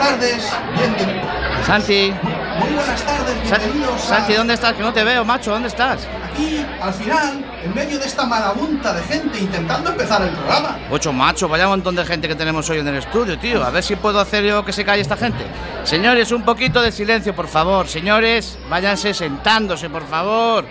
[0.00, 0.52] Tardes.
[0.76, 1.20] Bien.
[1.66, 2.12] Santi,
[2.58, 3.48] Muy buenas tardes.
[3.48, 4.74] Sa- Bienvenidos a- Santi, ¿dónde estás?
[4.74, 6.06] Que no te veo, macho, ¿dónde estás?
[6.32, 10.76] Aquí, al final, en medio de esta marabunta de gente intentando empezar el programa.
[10.90, 13.62] Ocho, macho, vaya montón de gente que tenemos hoy en el estudio, tío.
[13.64, 15.44] A ver si puedo hacer yo que se calle esta gente.
[15.84, 17.86] Señores, un poquito de silencio, por favor.
[17.88, 20.64] Señores, váyanse sentándose, por favor.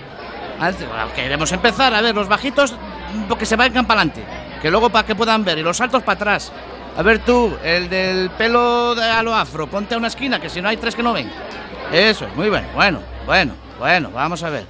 [1.15, 1.93] Queremos empezar.
[1.93, 2.73] A ver, los bajitos,
[3.37, 4.23] que se vayan para adelante.
[4.61, 5.57] Que luego para que puedan ver.
[5.57, 6.51] Y los altos para atrás.
[6.99, 10.49] A ver tú, el del pelo de- a lo afro, ponte a una esquina, que
[10.49, 11.29] si no hay tres que no ven.
[11.93, 12.67] Eso es, muy bueno.
[12.75, 14.65] Bueno, bueno, bueno, vamos a ver.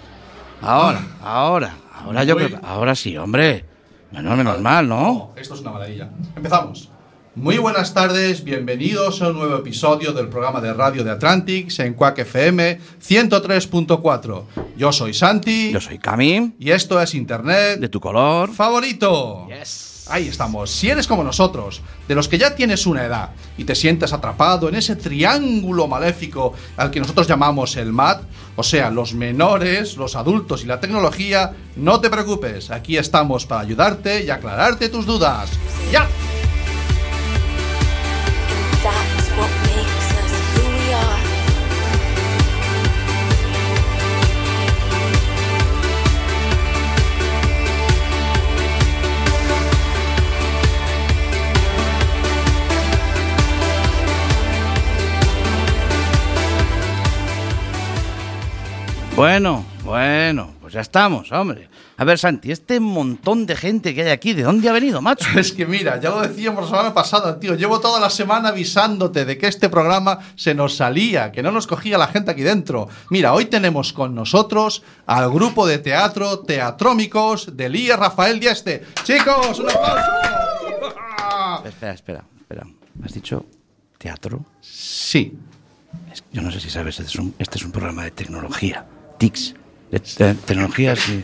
[0.62, 3.66] Ahora, ahora, ahora yo creo Ahora sí, hombre.
[4.12, 5.32] Menos, menos mal, ¿no?
[5.36, 6.08] Esto es una maravilla.
[6.36, 6.90] Empezamos.
[7.34, 11.96] Muy buenas tardes, bienvenidos a un nuevo episodio del programa de radio de Atlantics en
[11.96, 14.44] Quack FM 103.4.
[14.78, 18.52] Yo soy Santi Yo soy Cami, y esto es Internet de tu color.
[18.54, 19.48] favorito.
[19.48, 19.89] Yes.
[20.10, 20.72] Ahí estamos.
[20.72, 24.68] Si eres como nosotros, de los que ya tienes una edad y te sientes atrapado
[24.68, 28.24] en ese triángulo maléfico al que nosotros llamamos el MAT,
[28.56, 32.72] o sea, los menores, los adultos y la tecnología, no te preocupes.
[32.72, 35.50] Aquí estamos para ayudarte y aclararte tus dudas.
[35.92, 36.08] ¡Ya!
[59.20, 61.68] Bueno, bueno, pues ya estamos, hombre.
[61.98, 65.28] A ver, Santi, este montón de gente que hay aquí, ¿de dónde ha venido, macho?
[65.38, 67.56] Es que mira, ya lo decíamos la semana pasada, tío.
[67.56, 71.68] Llevo toda la semana avisándote de que este programa se nos salía, que no nos
[71.68, 72.88] cogía la gente aquí dentro.
[73.10, 78.86] Mira, hoy tenemos con nosotros al grupo de teatro Teatrómicos de Lía Rafael Dieste.
[79.04, 81.66] Chicos, un aplauso.
[81.66, 82.68] Espera, espera, espera.
[83.04, 83.46] ¿Has dicho
[83.98, 84.46] teatro?
[84.62, 85.38] Sí.
[86.32, 88.86] Yo no sé si sabes, este es un, este es un programa de tecnología.
[89.20, 89.54] TICS.
[89.92, 91.24] De, de tecnología, sí.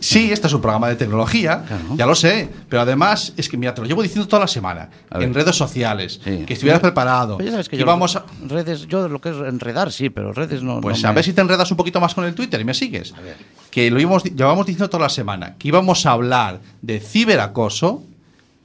[0.00, 1.84] Sí, este es un programa de tecnología, Claro.
[1.96, 4.90] ya lo sé, pero además es que mira, te lo llevo diciendo toda la semana,
[5.10, 6.44] en redes sociales, Sí.
[6.44, 8.26] que estuvieras preparado, Pues ya sabes que que yo íbamos a...
[8.46, 10.82] redes, yo lo que es enredar, sí, pero redes no.
[10.82, 12.64] Pues no a me- ver si te enredas un poquito más con el Twitter y
[12.64, 13.14] me sigues.
[13.16, 13.36] A ver.
[13.70, 18.02] Que lo íbamos, llevamos diciendo toda la semana, que íbamos a hablar de ciberacoso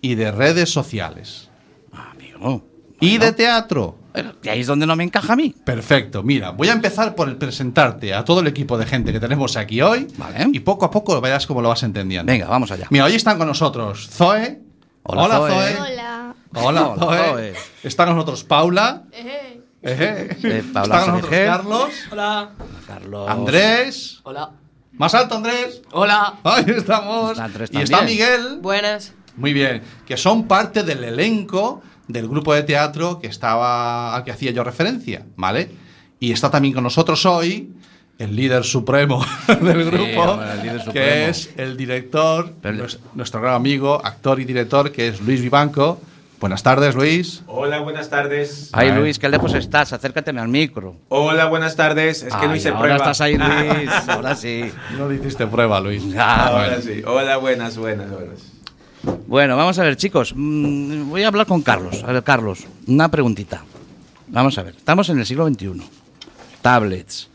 [0.01, 1.47] y de redes sociales.
[1.93, 2.65] Ah, amigo.
[2.99, 3.95] Y de teatro.
[4.11, 5.53] Pero, y ahí es donde no me encaja a mí.
[5.63, 9.19] Perfecto, mira, voy a empezar por el presentarte a todo el equipo de gente que
[9.19, 10.47] tenemos aquí hoy Vale.
[10.51, 12.31] y poco a poco verás cómo lo vas entendiendo.
[12.31, 12.87] Venga, vamos allá.
[12.89, 14.61] Mira, hoy están con nosotros Zoe.
[15.03, 15.77] Hola, Zoe.
[15.79, 16.35] Hola.
[16.55, 17.27] Hola, Hola, Zoe.
[17.29, 17.53] Zoe.
[17.83, 19.03] Está con nosotros Paula.
[19.11, 20.37] Eh, Ejé.
[20.43, 21.41] Eh, Paula Está con nosotros.
[21.45, 21.89] Carlos.
[22.11, 22.49] Hola.
[22.87, 23.29] Carlos.
[23.29, 24.19] Andrés.
[24.23, 24.49] Hola.
[24.93, 25.81] Más alto, Andrés.
[25.91, 26.39] Hola.
[26.43, 27.31] Ahí estamos.
[27.31, 28.01] Está Andrés y está.
[28.01, 28.59] Miguel.
[28.61, 29.13] Buenas.
[29.37, 29.81] Muy bien.
[30.05, 34.63] Que son parte del elenco del grupo de teatro que estaba al que hacía yo
[34.65, 35.69] referencia, ¿vale?
[36.19, 37.69] Y está también con nosotros hoy
[38.17, 39.25] el líder supremo
[39.61, 44.43] del grupo, hombre, el líder que es el director, Pero- nuestro gran amigo, actor y
[44.43, 46.01] director, que es Luis Vivanco.
[46.41, 47.43] Buenas tardes, Luis.
[47.47, 48.69] Hola, buenas tardes.
[48.71, 48.91] Ay.
[48.93, 49.91] Luis, qué lejos estás.
[49.91, 50.95] Acércate al micro.
[51.09, 52.23] Hola, buenas tardes.
[52.23, 52.95] Es que no Ay, hice ahora prueba.
[52.97, 53.89] estás ahí, Luis.
[54.07, 54.71] Ahora sí.
[54.97, 56.01] No le hiciste prueba, Luis.
[56.17, 56.81] Ah, Ahora bueno.
[56.81, 57.01] sí.
[57.05, 58.39] Hola, buenas, buenas, buenas.
[59.27, 60.33] Bueno, vamos a ver, chicos.
[60.35, 62.03] Mm, Voy a hablar con Carlos.
[62.03, 63.63] A ver, Carlos, una preguntita.
[64.27, 64.75] Vamos a ver.
[64.75, 65.81] Estamos en el siglo XXI.
[66.61, 67.29] Tablets,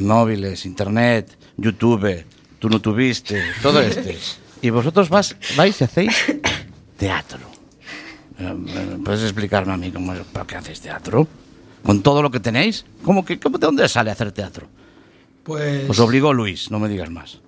[0.00, 2.24] móviles, internet, YouTube,
[2.58, 4.18] tú no tuviste, todo este.
[4.62, 6.14] Y vosotros vas, vais y hacéis
[6.96, 7.38] teatro.
[8.38, 11.26] Eh, ¿Puedes explicarme a mí cómo, para qué hacéis teatro?
[11.82, 12.84] ¿Con todo lo que tenéis?
[13.02, 14.66] ¿Cómo que, cómo- ¿De dónde sale hacer teatro?
[15.42, 15.88] Pues.
[15.88, 17.40] Os obligó Luis, no me digas más.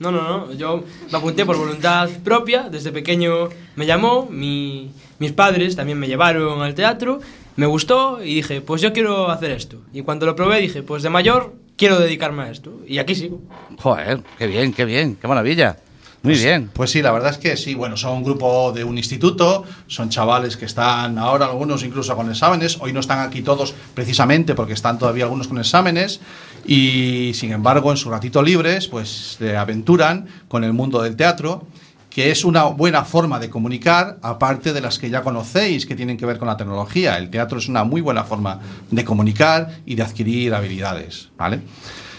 [0.00, 0.52] No, no, no.
[0.54, 0.82] Yo
[1.12, 2.68] me apunté por voluntad propia.
[2.70, 4.26] Desde pequeño me llamó.
[4.30, 7.20] mi- mis padres también me llevaron al teatro.
[7.56, 9.76] Me gustó y dije, pues yo quiero hacer esto.
[9.92, 12.72] Y cuando lo probé dije, pues de mayor quiero dedicarme a esto.
[12.86, 13.38] Y aquí sigo.
[13.78, 15.76] Joder, qué bien, qué bien, qué maravilla.
[16.22, 16.70] Muy bien.
[16.74, 20.10] Pues sí, la verdad es que sí, bueno, son un grupo de un instituto, son
[20.10, 24.74] chavales que están ahora algunos incluso con exámenes, hoy no están aquí todos precisamente porque
[24.74, 26.20] están todavía algunos con exámenes
[26.66, 31.66] y sin embargo en su ratito libres pues se aventuran con el mundo del teatro
[32.10, 36.16] que es una buena forma de comunicar, aparte de las que ya conocéis, que tienen
[36.16, 37.16] que ver con la tecnología.
[37.16, 38.58] El teatro es una muy buena forma
[38.90, 41.28] de comunicar y de adquirir habilidades.
[41.38, 41.60] ¿vale?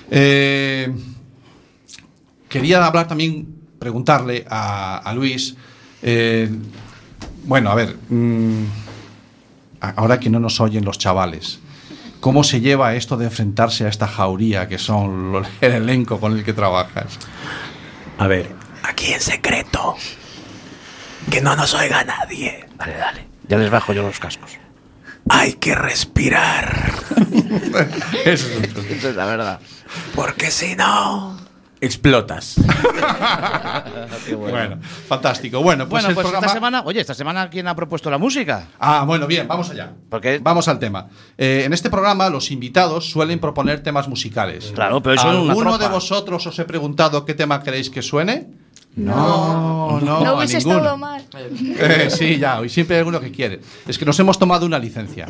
[0.09, 0.91] Eh,
[2.47, 5.55] quería hablar también, preguntarle a, Luis,
[6.01, 6.49] eh,
[7.43, 8.63] bueno, a ver, mm,
[9.81, 11.59] ahora que no nos oyen los chavales,
[12.21, 16.45] ¿cómo se lleva esto de enfrentarse a esta jauría que son el elenco con el
[16.45, 17.19] que trabajas?
[18.17, 18.49] A ver,
[18.83, 19.95] aquí en secreto.
[21.29, 22.65] Que no nos oiga nadie.
[22.77, 23.27] Dale, dale.
[23.47, 24.57] Ya les bajo yo los cascos.
[25.29, 26.93] Hay que respirar.
[28.25, 29.59] Eso es la verdad.
[30.15, 31.40] Porque si no.
[31.81, 32.55] Explotas.
[34.27, 34.51] Qué bueno.
[34.55, 35.61] Bueno, fantástico.
[35.63, 38.17] Bueno, pues, Bueno, el pues programa- esta semana, oye, esta semana ¿quién ha propuesto la
[38.19, 38.67] música?
[38.79, 39.91] Ah, bueno, bien, vamos allá.
[40.09, 41.07] Porque- Vamos al tema.
[41.37, 44.71] Eh, en este programa los invitados suelen proponer temas musicales.
[44.75, 48.47] Claro, pero una ¿Alguno de vosotros os he preguntado qué tema queréis que suene?
[48.95, 50.77] No, no, No a hubiese ninguno.
[50.77, 51.23] estado mal.
[51.33, 53.61] Eh, sí, ya, hoy siempre hay alguno que quiere.
[53.87, 55.27] Es que nos hemos tomado una licencia.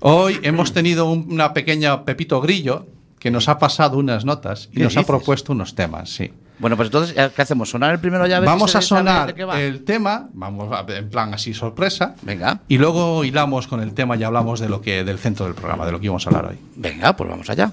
[0.00, 2.86] Hoy hemos tenido un- una pequeña Pepito Grillo
[3.20, 6.32] que nos ha pasado unas notas y ¿Qué nos ha propuesto unos temas, sí.
[6.58, 7.70] Bueno, pues entonces, eh, ¿qué hacemos?
[7.70, 8.40] ¿Sonar el primero ya?
[8.40, 9.60] Vamos a sonar de qué va?
[9.60, 12.14] el tema, vamos a- en plan así sorpresa.
[12.22, 12.60] Venga.
[12.68, 15.86] Y luego hilamos con el tema y hablamos de lo que del centro del programa,
[15.86, 16.58] de lo que íbamos a hablar hoy.
[16.76, 17.72] Venga, pues vamos allá.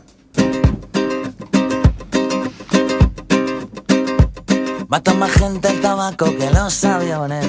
[4.88, 7.46] Mata más gente el tabaco que los aviones.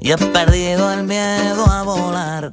[0.00, 2.50] Y he perdido el miedo a volar.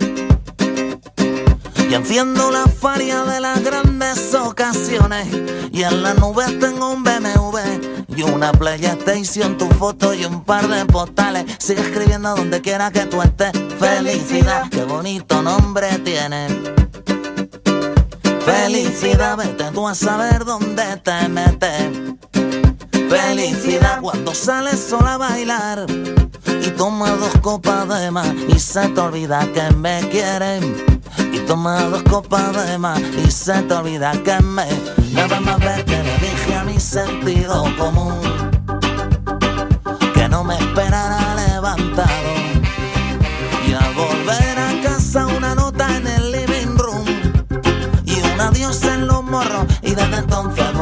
[1.89, 5.27] Y enciendo la faria de las grandes ocasiones.
[5.71, 7.57] Y en las nubes tengo un BMW
[8.15, 11.45] y una PlayStation, tu foto y un par de postales.
[11.59, 13.51] Sigue escribiendo donde quiera que tú estés.
[13.79, 16.47] Felicidad, qué bonito nombre tiene.
[18.45, 22.64] Felicidad, vete tú a saber dónde te metes.
[23.09, 25.85] Felicidad cuando sales sola a bailar
[26.47, 30.75] y toma dos copas de más y se te olvida que me quieren.
[31.31, 34.65] Y toma dos copas de más y se te olvida que me.
[35.13, 38.19] Nada más ver que le dije a mi sentido común
[40.13, 42.09] que no me esperara levantado.
[43.67, 47.05] Y al volver a casa una nota en el living room
[48.05, 50.74] y un adiós en los morros y desde entonces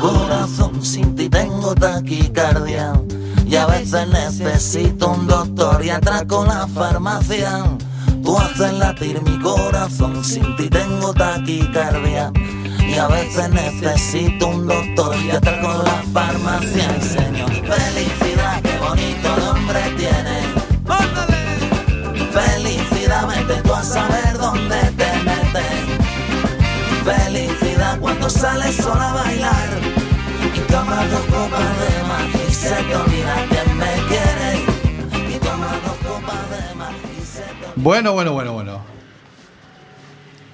[0.00, 2.92] Corazón, sin ti tengo taquicardia.
[3.46, 7.64] Y a veces necesito un doctor y atraco la farmacia.
[8.22, 12.32] Tú haces latir mi corazón, sin ti tengo taquicardia.
[12.80, 17.00] Y a veces necesito un doctor y atraco la farmacia.
[17.00, 20.56] Señor, felicidad, qué bonito nombre tiene.
[22.32, 25.86] Felicidad, vete tú a saber dónde te metes.
[27.04, 29.55] Felicidad cuando sales sola a bailar
[37.86, 38.80] Bueno, bueno, bueno, bueno.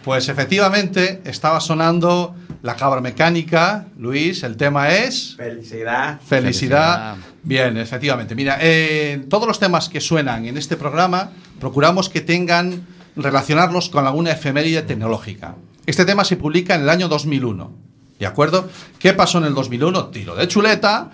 [0.04, 4.42] Pues efectivamente estaba sonando la cabra mecánica, Luis.
[4.42, 6.20] El tema es Felicidad.
[6.20, 6.20] felicidad.
[6.20, 7.16] Felicidad.
[7.42, 8.34] Bien, efectivamente.
[8.34, 12.86] Mira, eh, todos los temas que suenan en este programa procuramos que tengan
[13.16, 15.54] relacionarlos con alguna efeméride tecnológica.
[15.86, 17.72] Este tema se publica en el año 2001.
[18.18, 18.68] ¿De acuerdo?
[18.98, 20.08] ¿Qué pasó en el 2001?
[20.08, 21.10] Tiro de chuleta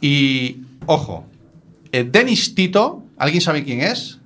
[0.00, 1.26] y ojo,
[1.92, 4.19] eh, Denis Tito, ¿alguien sabe quién es?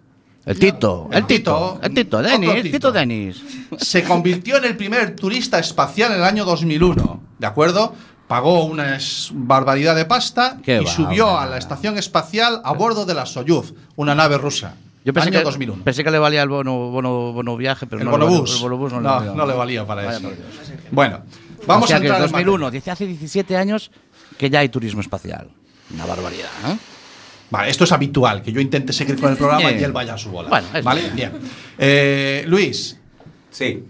[0.47, 2.63] El Tito, el, El Tito, Tito, el Tito, Denis, Tito.
[2.73, 3.43] Tito Denis.
[3.79, 7.95] se convirtió en el primer turista espacial en el año 2001, ¿de acuerdo?
[8.29, 8.99] Pagó una
[9.33, 11.51] barbaridad de pasta Qué y va, subió va, a va.
[11.53, 14.75] la estación espacial a bordo de la Soyuz, una nave rusa.
[15.05, 15.85] Yo pensé año que, 2001.
[15.85, 18.41] pensé que le valía el bono, bono, bono viaje, pero el no le bonobús.
[18.51, 19.33] valía- el bonobús no, no, le valía.
[19.35, 20.31] no le valía para Vaya eso.
[20.91, 21.21] Bueno,
[21.67, 22.81] vamos O sea a entrar en en 2001, materia.
[22.81, 23.91] dice hace 17 años
[24.39, 25.49] que ya hay turismo espacial.
[25.93, 26.77] Una barbaridad, ¿eh?
[27.56, 30.18] Vale, esto es habitual, que yo intente seguir con el programa y él vaya a
[30.18, 30.49] su bola.
[30.49, 31.02] Bueno, eso ¿Vale?
[31.02, 31.14] bien.
[31.14, 31.32] Bien.
[31.78, 32.99] Eh, Luis,
[33.50, 33.84] Sí.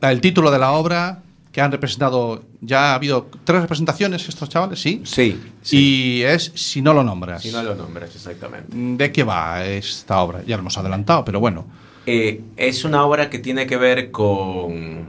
[0.00, 1.22] El título de la obra
[1.52, 5.00] que han representado, ya ha habido tres representaciones estos chavales, ¿sí?
[5.04, 5.38] Sí.
[5.70, 7.42] Y es Si no lo nombras.
[7.42, 8.68] Si no lo nombras, exactamente.
[8.74, 10.42] ¿De qué va esta obra?
[10.44, 11.66] Ya lo hemos adelantado, pero bueno.
[12.06, 15.06] Eh, es una obra que tiene que ver con,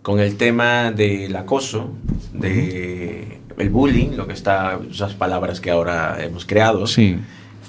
[0.00, 1.92] con el tema del acoso,
[2.32, 6.86] de el bullying, lo que está, esas palabras que ahora hemos creado.
[6.86, 7.18] Sí.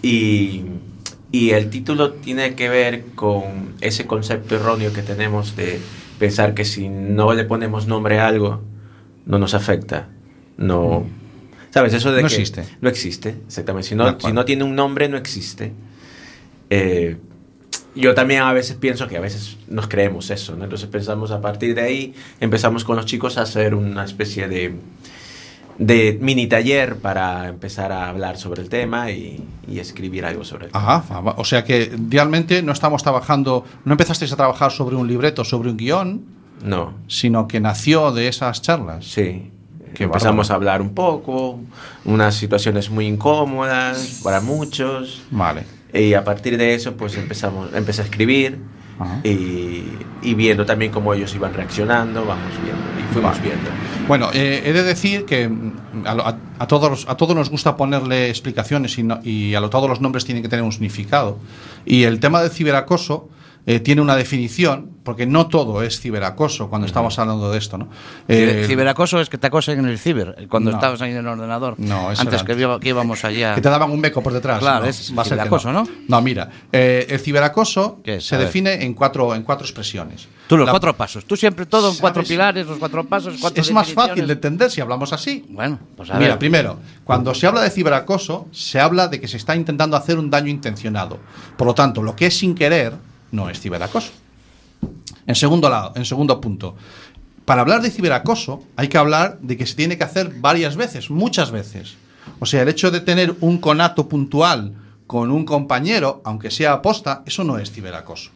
[0.01, 0.63] Y,
[1.31, 5.79] y el título tiene que ver con ese concepto erróneo que tenemos de
[6.19, 8.61] pensar que si no le ponemos nombre a algo,
[9.25, 10.09] no nos afecta.
[10.57, 11.05] No.
[11.69, 11.93] ¿Sabes?
[11.93, 12.63] Eso de No que existe.
[12.81, 13.89] No existe, exactamente.
[13.89, 15.73] Si no, si no tiene un nombre, no existe.
[16.69, 17.17] Eh,
[17.95, 20.63] yo también a veces pienso que a veces nos creemos eso, ¿no?
[20.63, 24.75] Entonces pensamos a partir de ahí, empezamos con los chicos a hacer una especie de,
[25.79, 30.65] de mini taller para empezar a hablar sobre el tema y, y escribir algo sobre
[30.67, 30.95] el tema.
[30.95, 35.43] Ajá, o sea que realmente no estamos trabajando, no empezasteis a trabajar sobre un libreto,
[35.43, 36.21] sobre un guion,
[36.63, 39.05] No, sino que nació de esas charlas.
[39.05, 39.51] sí.
[39.93, 40.53] Qué Empezamos bárbaro.
[40.53, 41.59] a hablar un poco,
[42.05, 45.23] unas situaciones muy incómodas para muchos.
[45.31, 45.63] Vale.
[45.91, 48.59] Y a partir de eso, pues empezamos, empecé a escribir.
[49.23, 49.83] Y,
[50.21, 53.43] y viendo también cómo ellos iban reaccionando, vamos viendo y fuimos Vale.
[53.43, 53.69] viendo.
[54.07, 55.71] Bueno, eh, he de decir que mm,
[56.05, 59.69] a, a- a todos, a todos nos gusta ponerle explicaciones y, no- y a lo,
[59.69, 61.37] todos los nombres tienen que tener un significado.
[61.85, 63.29] Y el tema del ciberacoso
[63.69, 67.77] eh, tiene una definición, porque no todo es ciberacoso cuando estamos hablando de esto.
[67.77, 67.89] ¿no?
[68.29, 70.77] Eh, Ciberacoso es que te acosen en el ciber, cuando No.
[70.77, 71.75] estabas ahí en el ordenador.
[71.77, 72.79] No, eso Antes que, antes.
[72.79, 73.53] que íbamos allá.
[73.55, 74.59] Que te daban un beco por detrás.
[74.59, 75.85] Claro, no, es ciberacoso, ¿no?
[76.07, 80.29] No, mira, eh, el ciberacoso se define en cuatro, en cuatro expresiones.
[80.47, 81.25] Tú los La- cuatro pasos.
[81.25, 84.71] Tú siempre todo en cuatro pilares, los cuatro pasos, cuatro Es más fácil de entender
[84.71, 85.45] si hablamos así.
[85.49, 86.39] Bueno, pues a Mira, ver.
[86.39, 90.29] primero, cuando se habla de ciberacoso, se habla de que se está intentando hacer un
[90.29, 91.19] daño intencionado.
[91.57, 92.93] Por lo tanto, lo que es sin querer
[93.31, 94.11] no es ciberacoso.
[95.25, 96.75] En segundo lado, en segundo punto,
[97.45, 101.09] para hablar de ciberacoso hay que hablar de que se tiene que hacer varias veces,
[101.09, 101.95] muchas veces.
[102.39, 104.73] O sea, el hecho de tener un conato puntual
[105.07, 108.31] con un compañero, aunque sea aposta, eso no es ciberacoso.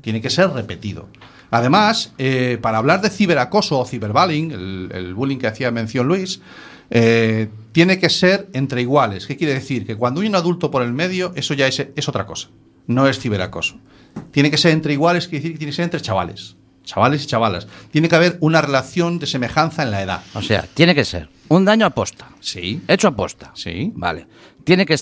[0.00, 1.08] Tiene que ser repetido.
[1.50, 6.40] Además, eh, para hablar de ciberacoso o ciberbullying, el, bullying que hacía mención Luis,
[6.90, 9.26] eh, tiene que ser entre iguales.
[9.26, 9.86] ¿Qué quiere decir?
[9.86, 12.48] Que cuando hay un adulto por el medio, eso ya es otra cosa.
[12.86, 13.78] No es ciberacoso.
[14.30, 16.56] Tiene que ser entre iguales, quiere decir que tiene que ser entre chavales.
[16.84, 17.66] Chavales y chavalas.
[17.90, 20.22] Tiene que haber una relación de semejanza en la edad.
[20.34, 22.28] O sea, tiene que ser un daño aposta.
[22.40, 22.82] Sí.
[22.88, 23.52] Hecho aposta.
[23.54, 23.92] Sí.
[23.94, 24.26] Vale.
[24.64, 24.96] Tiene que,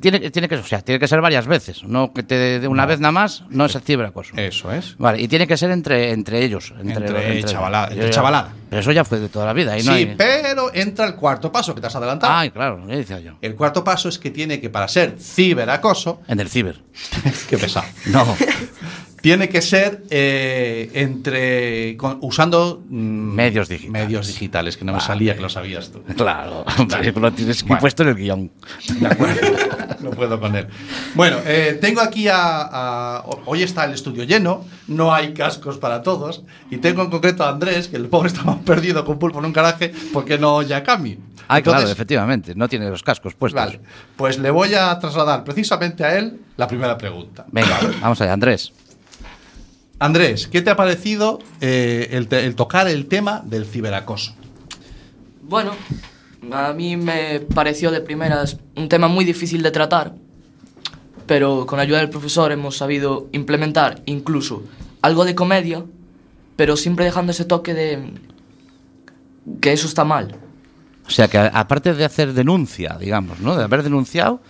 [0.00, 1.84] tiene, tiene que, o sea, tiene que ser varias veces.
[1.84, 4.34] No que te de una vez nada más, no es el ciberacoso.
[4.36, 4.96] Eso es.
[4.98, 6.74] Vale, y tiene que ser entre, entre ellos.
[6.80, 8.52] Entre, Entre chavala- entre ya- chavalada.
[8.68, 9.74] Pero eso ya fue de toda la vida.
[9.76, 12.32] no sí, hay- pero entra el cuarto paso que te has adelantado.
[12.32, 13.34] Ay, claro, ya decía yo.
[13.40, 16.80] El cuarto paso es que tiene que, para ser ciberacoso, En el ciber.
[17.48, 17.86] qué pesado.
[18.06, 18.26] No.
[19.24, 22.94] Tiene que ser eh, entre con- usando mm,
[23.34, 23.90] Medios digitales.
[24.06, 25.06] medios digitales, que no me Vale.
[25.06, 26.02] salía que lo sabías tú.
[26.14, 26.62] claro.
[26.78, 27.80] hombre, Lo tienes Bueno.
[27.80, 28.50] puesto en el guion.
[29.00, 29.40] De acuerdo.
[30.00, 30.66] no puedo con él.
[31.14, 32.36] Bueno, eh, tengo aquí a,
[32.70, 36.42] a- Hoy está el estudio lleno, no hay cascos para todos.
[36.70, 39.54] Y tengo en concreto a Andrés, que el pobre estaba perdido con pulpo en un
[39.54, 41.16] garaje porque no oye a Cami.
[41.48, 42.54] Ah, claro, efectivamente.
[42.54, 43.58] No tiene los cascos puestos.
[43.64, 43.80] Vale,
[44.16, 47.46] pues le voy a trasladar precisamente a él la primera pregunta.
[47.50, 48.70] Venga, vamos allá, Andrés.
[49.98, 54.34] Andrés, ¿qué te ha parecido eh, el, tocar el tema del ciberacoso?
[55.42, 55.72] Bueno,
[56.52, 60.14] a mí me pareció de primeras un tema muy difícil de tratar,
[61.26, 64.62] pero con ayuda del profesor hemos sabido implementar incluso
[65.00, 65.84] algo de comedia,
[66.56, 68.12] pero siempre dejando ese toque de
[69.60, 70.36] que eso está mal.
[71.06, 73.56] O sea, que aparte de hacer denuncia, digamos, ¿no?
[73.56, 74.40] De haber denunciado,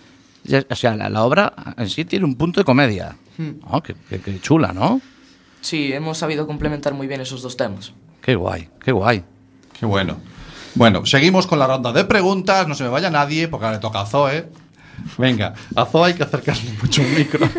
[0.43, 3.17] ya- o sea, la, la obra en sí tiene un punto de comedia.
[3.69, 5.01] Oh, qué, qué- qué chula, ¿no?
[5.65, 7.91] Sí, hemos sabido complementar muy bien esos dos temas.
[8.21, 9.23] Qué guay, qué guay.
[9.79, 10.17] Qué bueno.
[10.75, 12.67] Bueno, seguimos con la ronda de preguntas.
[12.67, 14.47] No se me vaya nadie, porque ahora le toca a Zoe.
[15.17, 17.49] Venga, a Zoe hay que acercarle mucho un micro.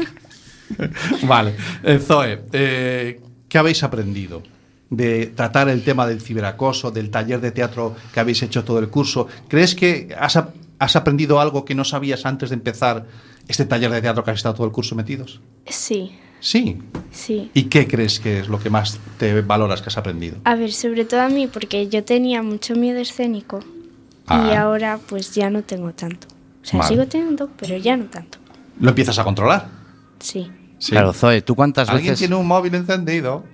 [1.27, 1.57] vale.
[1.83, 4.41] Eh, Zoe, eh, ¿qué habéis aprendido
[4.89, 8.89] de tratar el tema del ciberacoso, del taller de teatro que habéis hecho todo el
[8.89, 9.27] curso?
[9.49, 13.05] ¿Crees que has, ap- has aprendido algo que no sabías antes de empezar
[13.49, 15.41] este taller de teatro que has estado todo el curso metidos?
[15.67, 16.79] Sí, Sí.
[17.11, 17.51] sí.
[17.55, 20.37] ¿Y qué crees que es lo que más te valoras que has aprendido?
[20.45, 23.65] A ver, sobre todo a mí, porque yo tenía mucho miedo escénico y
[24.29, 24.63] Ah.
[24.63, 26.29] ahora pues ya no tengo tanto.
[26.63, 26.89] O sea, Vale.
[26.89, 28.39] sigo teniendo, pero ya no tanto.
[28.81, 29.69] ¿Lo empiezas a controlar?
[30.21, 30.51] Sí.
[30.79, 30.93] Sí.
[30.93, 32.19] Claro, Zoe, ¿tú cuántas ¿Alguien veces...?
[32.19, 33.45] tiene un móvil encendido?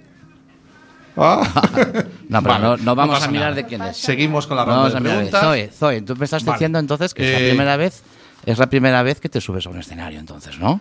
[1.17, 1.43] Ah.
[2.29, 3.57] No, pero Vale, no, no vamos a mirar nada.
[3.57, 3.99] de quién es.
[3.99, 5.43] Seguimos con la No ronda vamos de a mirar de preguntas.
[5.43, 6.57] Zoe, Zoe, tú me estás Vale.
[6.57, 8.03] diciendo entonces que es la Eh, primera vez,
[8.47, 10.81] es la primera vez que te subes a un escenario, entonces, ¿no?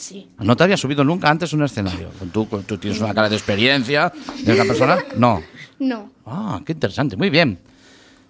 [0.00, 0.26] Sí.
[0.38, 2.08] ¿No te habías subido nunca antes a un escenario?
[2.32, 4.10] ¿Tú, tú tienes una cara de experiencia
[4.44, 4.96] de una persona?
[5.18, 5.42] No.
[5.78, 6.10] No.
[6.24, 7.16] Ah, qué interesante.
[7.18, 7.58] Muy bien.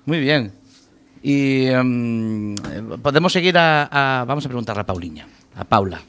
[0.05, 0.53] Muy bien.
[1.23, 2.57] Y em,
[3.03, 3.89] podemos seguir a,
[4.21, 6.01] a- Vamos a preguntarle a Pauliña, a Paula.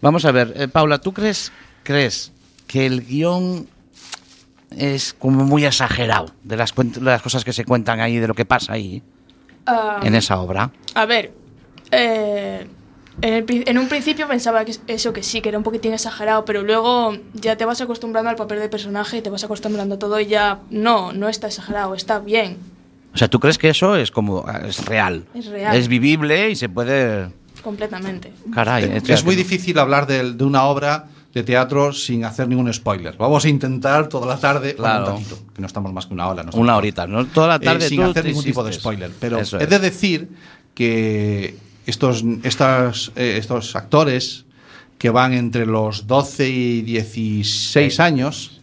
[0.00, 1.50] Vamos a ver, eh, Paula, ¿tú crees,
[1.82, 2.30] crees
[2.68, 3.66] que el guion
[4.70, 8.34] es como muy exagerado de las, de las cosas que se cuentan ahí, de lo
[8.34, 9.02] que pasa ahí,
[9.66, 10.70] Ah, en esa obra?
[10.94, 11.32] A ver,
[11.90, 12.66] eh,
[13.22, 15.92] en, el en un principio pensaba que es- eso que sí, que era un poquitín
[15.92, 19.96] exagerado, pero luego ya te vas acostumbrando al papel de personaje y te vas acostumbrando
[19.96, 22.56] a todo y ya no, no está exagerado, está bien,
[23.14, 25.24] O sea, ¿tú crees que eso es como es real?
[25.34, 25.74] Es real.
[25.76, 27.30] Es vivible y se puede...
[27.62, 28.32] completamente.
[28.54, 32.72] Caray, Es, sea, muy difícil hablar del- de, una obra de teatro sin hacer ningún
[32.72, 33.16] spoiler.
[33.16, 35.16] Vamos a intentar toda la tarde, bueno, Claro.
[35.16, 36.42] un que no estamos más que una hora.
[36.44, 37.26] no Una horita, ¿no?
[37.26, 39.10] Toda la Eh, tarde sin tú hacer ningún tipo de spoiler.
[39.18, 39.70] Pero Eso he es.
[39.70, 40.28] de decir
[40.74, 41.56] que
[41.88, 44.44] estos, estas, eh, estos actores
[44.98, 48.60] que van entre los 12 y 16 años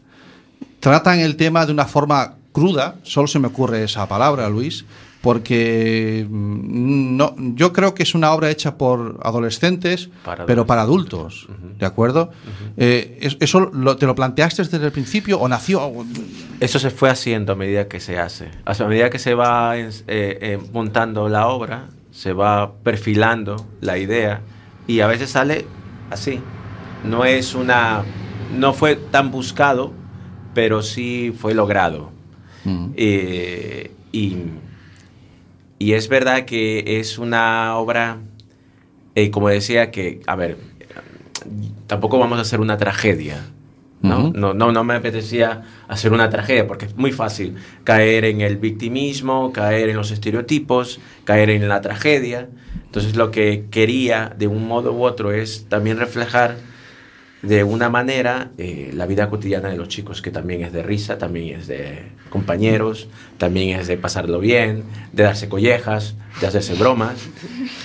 [0.79, 4.85] tratan el tema de una forma cruda, solo se me ocurre esa palabra, Luis,
[5.21, 10.83] porque mm, no, yo creo que es una obra hecha por adolescentes, Para pero para
[10.83, 11.47] adultos,
[11.79, 12.31] ¿de acuerdo?
[12.77, 15.91] Eh, es- ¿Eso lo- te lo planteaste desde el principio o nació?
[16.59, 18.49] Eso se fue haciendo a medida que se hace.
[18.65, 24.41] A medida que se va eh, eh, montando la obra, se va perfilando la idea
[24.87, 25.65] y a veces sale
[26.09, 26.39] así.
[27.03, 28.03] No es una.
[28.57, 29.91] No fue tan buscado,
[30.53, 32.11] pero sí fue logrado.
[32.95, 34.37] Eh, y,
[35.77, 38.17] y es verdad que es una obra,
[39.13, 40.57] eh, como decía, que, a ver,
[41.85, 43.45] tampoco vamos a hacer una tragedia.
[44.05, 44.53] ¿No?
[44.53, 49.51] No, no me apetecía hacer una tragedia porque es muy fácil caer en el victimismo,
[49.51, 52.47] caer en los estereotipos, caer en la tragedia.
[52.85, 56.55] Entonces lo que quería de un modo u otro es también reflejar
[57.41, 61.17] de una manera eh, la vida cotidiana de los chicos, que también es de risa,
[61.17, 67.27] también es de compañeros, también es de pasarlo bien, de darse collejas, de hacerse bromas.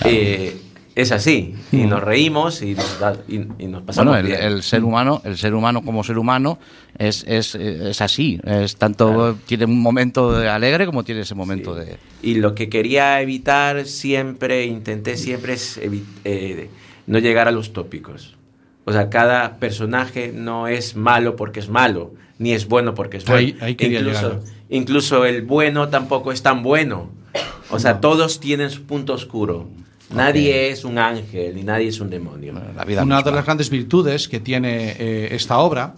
[0.04, 0.56] Eh,
[0.94, 4.42] es así, y nos reímos y nos, da- y, y nos pasamos Bueno, el, bien.
[4.52, 6.58] el ser humano, el ser humano como ser humano
[6.98, 8.40] es, es, es así.
[8.44, 11.96] Es tanto tiene un momento de alegre como tiene ese momento de.
[12.22, 15.78] Y lo que quería evitar siempre, intenté siempre es
[16.24, 16.68] eh,
[17.06, 18.36] no llegar a los tópicos.
[18.84, 23.24] O sea, cada personaje no es malo porque es malo, ni es bueno porque es
[23.24, 23.38] bueno.
[23.38, 27.10] Ahí- ahí incluso, incluso el bueno tampoco es tan bueno.
[27.70, 29.68] O sea, todos tienen su punto oscuro.
[30.14, 32.54] Nadie es un ángel ni nadie es un demonio.
[32.74, 35.94] La vida Una de las grandes virtudes que tiene eh, esta obra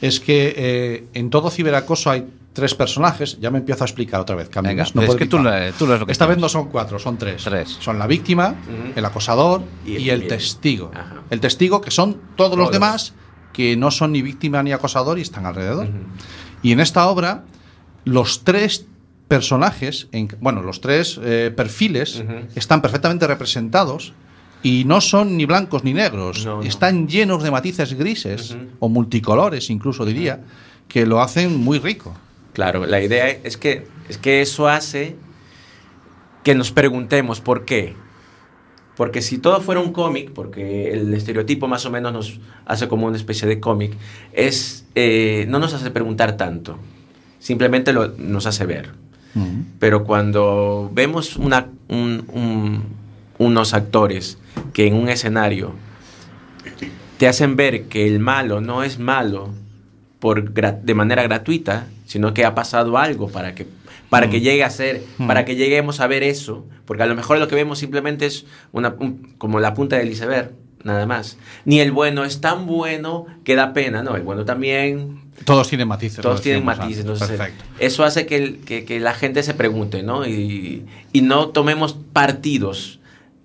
[0.00, 3.38] es que eh, en todo ciberacoso hay tres personajes.
[3.40, 4.50] Ya me empiezo a explicar otra vez.
[4.62, 7.44] Venga, no es que tú, es lo que Esta vez no son cuatro, son tres.
[7.44, 7.78] Tres.
[7.80, 8.54] Son la víctima,
[8.94, 10.90] el acosador Y y el testigo.
[10.92, 11.22] Ajá.
[11.30, 13.14] El testigo, que son todos, los demás
[13.52, 15.88] que no son ni víctima ni acosador y están alrededor.
[16.62, 17.44] Y en esta obra,
[18.04, 18.86] los tres
[19.36, 22.34] personajes, en- bueno, los tres eh, perfiles Ujú.
[22.54, 24.12] están perfectamente representados
[24.62, 26.62] y no son ni blancos ni negros, No, no.
[26.62, 28.60] están llenos de matices grises Ujú.
[28.80, 30.40] o multicolores, incluso diría,
[30.86, 32.14] que lo hacen muy rico.
[32.52, 35.16] Claro, la idea es que, es que eso hace
[36.44, 37.94] que nos preguntemos por qué.
[38.98, 43.06] Porque si todo fuera un cómic, porque el estereotipo más o menos nos hace como
[43.06, 43.94] una especie de cómic,
[44.34, 46.76] es, eh, no nos hace preguntar tanto,
[47.38, 48.90] simplemente lo, nos hace ver.
[49.78, 52.82] Pero cuando vemos una, un- un-
[53.38, 54.38] unos actores
[54.72, 55.72] que en un escenario
[57.18, 59.50] te hacen ver que el malo no es malo
[60.20, 63.66] por de manera gratuita, sino que ha pasado algo para que
[64.08, 67.38] para que llegue a ser, para que lleguemos a ver eso, porque a lo mejor
[67.38, 70.52] lo que vemos simplemente es una un- como la punta del iceberg,
[70.84, 71.36] nada más.
[71.64, 75.88] Ni el bueno es tan bueno que da pena, no, el bueno también Todos tienen
[75.88, 76.20] matices.
[76.20, 77.64] todos tienen matices, entonces Perfecto.
[77.78, 80.26] eso hace que, el- que- que la gente se pregunte, ¿no?
[80.26, 83.00] Y, y no tomemos partidos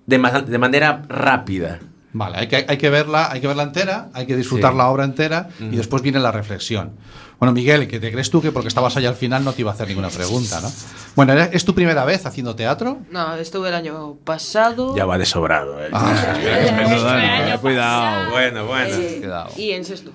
[0.05, 1.79] de, ma- de manera rápida.
[2.17, 4.77] Vale, hay que, hay que verla, hay que verla entera, hay que disfrutar Sí.
[4.77, 6.91] la obra entera y después viene la reflexión.
[7.39, 9.69] Bueno, Miguel, ¿qué te crees tú que porque estabas allá al final no te iba
[9.69, 10.71] a hacer ninguna pregunta, no?
[11.15, 12.97] Bueno, ¿era- ¿es tu primera vez haciendo teatro?
[13.11, 14.95] No, estuve el año pasado.
[14.95, 15.79] Ya va de sobrado.
[15.85, 15.89] ¿eh?
[15.93, 18.31] Ah, Cuidado.
[18.31, 18.95] Bueno, bueno.
[18.95, 19.49] eh, Cuidado.
[19.55, 20.11] y en sexto.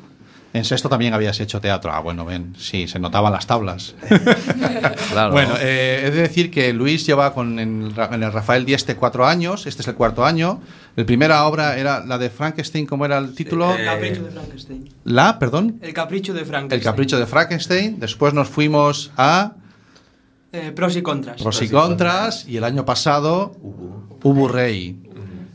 [0.55, 1.93] En sexto también habías hecho teatro.
[1.93, 3.95] Ah, bueno, ven, sí, se notaban las tablas.
[5.12, 5.33] Claro.
[5.33, 8.65] Bueno, eh, he de decir que Luis lleva con en, el Ra- en el Rafael
[8.65, 10.61] Dieste cuatro años, este es el cuarto año.
[10.97, 13.75] La primera obra era la de Frankenstein, ¿cómo era el título?
[13.75, 14.88] El capricho de Frankenstein.
[15.05, 16.79] La, perdón, El capricho de Frankenstein.
[16.81, 18.01] El capricho de Frankenstein.
[18.01, 19.53] Después nos fuimos a
[20.53, 21.43] Eh, pros y contras.
[21.43, 23.55] Pros y Contras y el año pasado
[24.23, 24.99] Ubu Rey.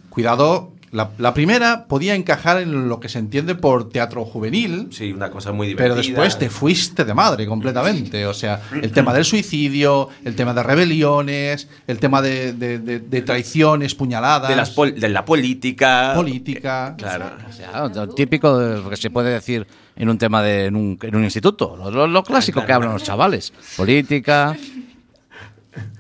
[0.09, 5.11] Cuidado, La, la primera podía encajar en lo que se entiende por teatro juvenil, Sí,
[5.11, 5.95] una cosa muy divertida.
[5.95, 8.25] pero después te fuiste de madre completamente.
[8.25, 12.99] O sea, el tema del suicidio, el tema de rebeliones, el tema de, de- de-
[12.99, 14.49] de traiciones, puñaladas.
[14.49, 16.13] de, las pol- de la política.
[16.15, 16.95] Política.
[16.97, 17.31] Claro.
[17.49, 20.75] O sea, lo típico de lo que se puede decir en un tema de en
[20.75, 21.75] un, en un instituto.
[21.75, 23.51] Lo, lo- lo clásico que hablan los chavales.
[23.75, 24.55] Política.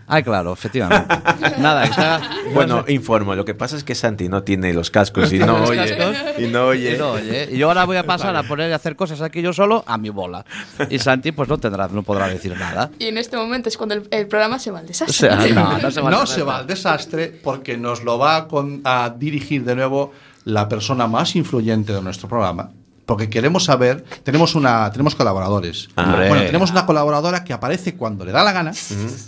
[0.09, 1.13] Ay, claro, efectivamente.
[1.59, 2.21] Nada, está-
[2.53, 3.35] Bueno, informo.
[3.35, 5.95] Lo que pasa es que Santi no tiene los cascos y no oye.
[5.97, 6.15] cascos.
[6.39, 6.95] Y no oye.
[6.95, 7.49] Y no oye.
[7.51, 9.97] Y yo ahora voy a pasar a poner a hacer cosas aquí yo solo a
[9.97, 10.45] mi bola.
[10.89, 12.89] Y Santi pues no tendrá, no podrá decir nada.
[12.99, 15.13] Y en este momento es cuando el, el programa se va al O desastre.
[15.13, 18.47] sea, no, no se va no se va al desastre porque nos lo va a,
[18.47, 20.13] con- a dirigir de nuevo
[20.45, 22.69] la persona más influyente de nuestro programa.
[23.07, 25.87] Porque queremos saber, tenemos una, tenemos colaboradores.
[25.95, 26.27] Hombre.
[26.27, 28.73] Bueno, tenemos una colaboradora que aparece cuando le da la gana,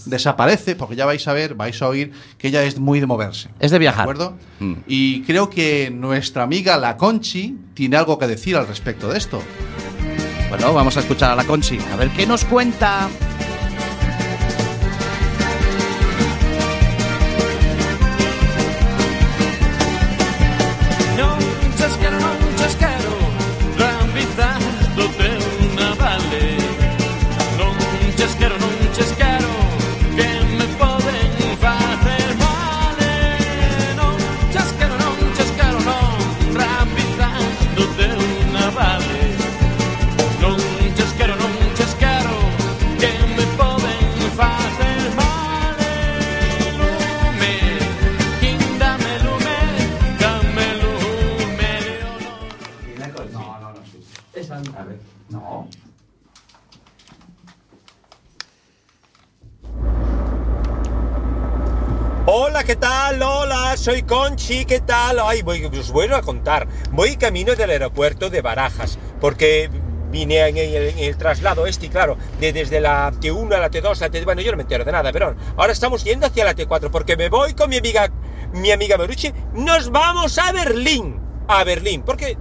[0.05, 3.47] desaparece, porque ya vais a ver, vais a oír que ella es muy de moverse.
[3.57, 4.01] Es de viajar.
[4.01, 4.35] acuerdo?
[4.59, 4.73] Mm.
[4.85, 9.41] Y creo que nuestra amiga la Conchi tiene algo que decir al respecto de esto.
[10.49, 11.79] Bueno, vamos a escuchar a la Conchi.
[11.93, 13.07] A ver qué nos cuenta.
[64.49, 65.19] Conchi, ¿qué tal?
[65.19, 66.67] Ay, voy, os vuelvo a contar.
[66.91, 69.69] Voy camino del aeropuerto de Barajas, porque
[70.09, 74.09] vine en el, el traslado este, claro, de, desde la T1 a la T2, la
[74.09, 74.25] T...
[74.25, 77.15] Bueno, yo no me entero de nada, pero ahora estamos yendo hacia la T4, porque
[77.15, 78.09] me voy con mi amiga,
[78.53, 82.35] mi amiga Marucci, nos vamos a Berlín, a Berlín, porque,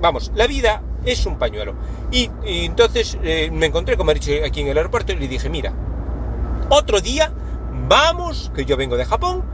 [0.00, 1.74] vamos, la vida es un pañuelo.
[2.10, 5.50] Y, y entonces eh, me encontré con Marucci aquí en el aeropuerto y le dije,
[5.50, 5.74] mira,
[6.70, 7.30] otro día
[7.86, 9.44] vamos, que yo vengo de Japón,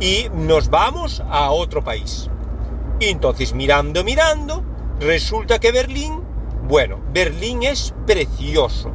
[0.00, 2.28] y nos vamos a otro país.
[2.98, 4.64] Y entonces mirando, mirando,
[4.98, 6.20] resulta que Berlín,
[6.66, 8.92] bueno, Berlín es precioso.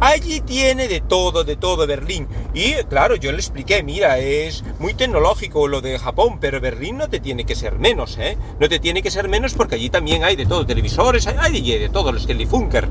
[0.00, 2.28] Allí tiene de todo, de todo Berlín.
[2.54, 7.08] Y claro, yo le expliqué, mira, es muy tecnológico lo de Japón, pero Berlín no
[7.08, 8.38] te tiene que ser menos, ¿eh?
[8.60, 11.88] No te tiene que ser menos porque allí también hay de todo, televisores, hay de
[11.88, 12.88] todo, los Telefunker.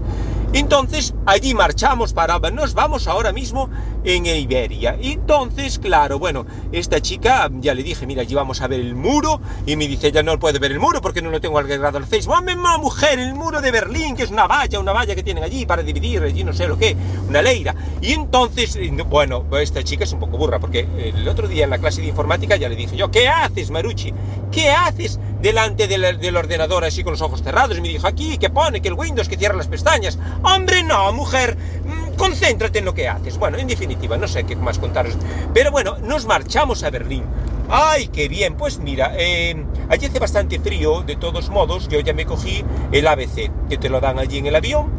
[0.53, 3.69] Entonces, allí marchamos para, nos vamos ahora mismo
[4.05, 4.97] en Iberia.
[4.99, 9.41] Entonces, claro, bueno, esta chica, ya le dije, mira, allí vamos a ver el muro,
[9.65, 12.05] y me dice, ya no puede ver el muro porque no lo tengo agregado al
[12.05, 12.36] Facebook.
[12.38, 15.43] ¡Hombre, ma, mujer, el muro de Berlín, que es una valla, una valla que tienen
[15.43, 16.95] allí para dividir, allí no sé lo que,
[17.27, 17.75] una leira.
[18.01, 21.71] Y entonces, eh, bueno, esta chica es un poco burra, porque el otro día en
[21.71, 24.13] la clase de informática ya le dije yo, ¿qué haces, Marucci?
[24.51, 27.78] ¿Qué haces delante del, del ordenador así con los ojos cerrados?
[27.78, 30.17] Y me dijo, aquí, que pone, que el Windows, que cierra las pestañas.
[30.43, 33.38] Hombre, no, mujer, mm, concéntrate en lo que haces.
[33.38, 35.13] Bueno, en definitiva, no sé qué más contaros.
[35.54, 37.23] Pero bueno, nos marchamos a Berlín.
[37.69, 38.56] ¡Ay, qué bien!
[38.56, 43.06] Pues mira, eh, allí hace bastante frío, de todos modos, yo ya me cogí el
[43.08, 44.89] ABC, que te lo dan allí en el avión.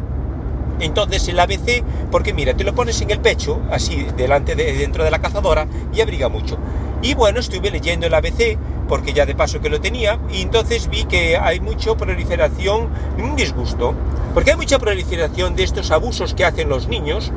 [0.79, 5.03] Entonces el ABC, porque mira, te lo pones en el pecho, así delante de dentro
[5.03, 6.57] de la cazadora, y abriga mucho.
[7.01, 8.57] Y bueno, estuve leyendo el ABC,
[8.89, 13.35] porque ya de paso que lo tenía, y entonces vi que hay mucha proliferación, un
[13.35, 13.93] disgusto,
[14.33, 17.31] porque hay mucha proliferación de estos abusos que hacen los niños,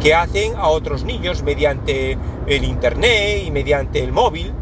[0.00, 4.52] que hacen a otros niños mediante el internet y mediante el móvil.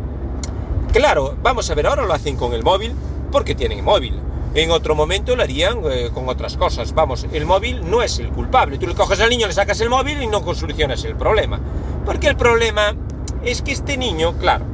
[0.93, 2.93] Claro, vamos a ver, ahora lo hacen con el móvil,
[3.31, 4.21] porque tienen móvil.
[4.55, 6.93] En otro momento lo harían eh, con otras cosas.
[6.93, 8.77] Vamos, el móvil no es el culpable.
[8.77, 11.59] Tú le coges al niño, le sacas el móvil y no solucionas el problema.
[12.05, 12.95] Porque el problema
[13.43, 14.67] es que este niño, claro,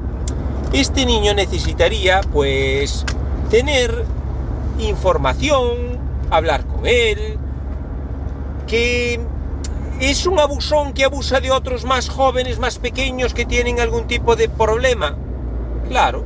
[0.72, 3.04] este niño necesitaría pues
[3.50, 4.04] tener
[4.78, 5.98] información,
[6.30, 7.38] hablar con él,
[8.66, 9.20] que
[10.00, 14.36] es un abusón que abusa de otros más jóvenes, más pequeños que tienen algún tipo
[14.36, 15.16] de problema.
[15.88, 16.24] Claro,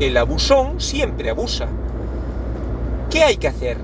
[0.00, 1.68] el abusón siempre abusa.
[3.10, 3.78] ¿Qué hay que hacer?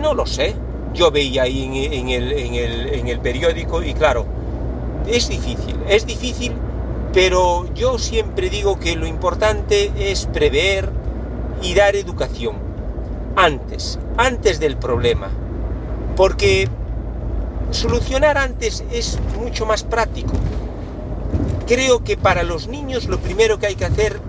[0.00, 0.54] No lo sé.
[0.92, 4.26] Yo veía ahí en, el, en, el, en el periódico y claro,
[5.08, 6.52] es difícil, es difícil,
[7.14, 10.90] pero yo siempre digo que lo importante es prever
[11.62, 12.56] y dar educación
[13.36, 15.30] antes, antes del problema.
[16.16, 16.68] Porque
[17.70, 20.32] solucionar antes es mucho más práctico.
[21.66, 24.20] Creo que para los niños lo primero que hay que hacer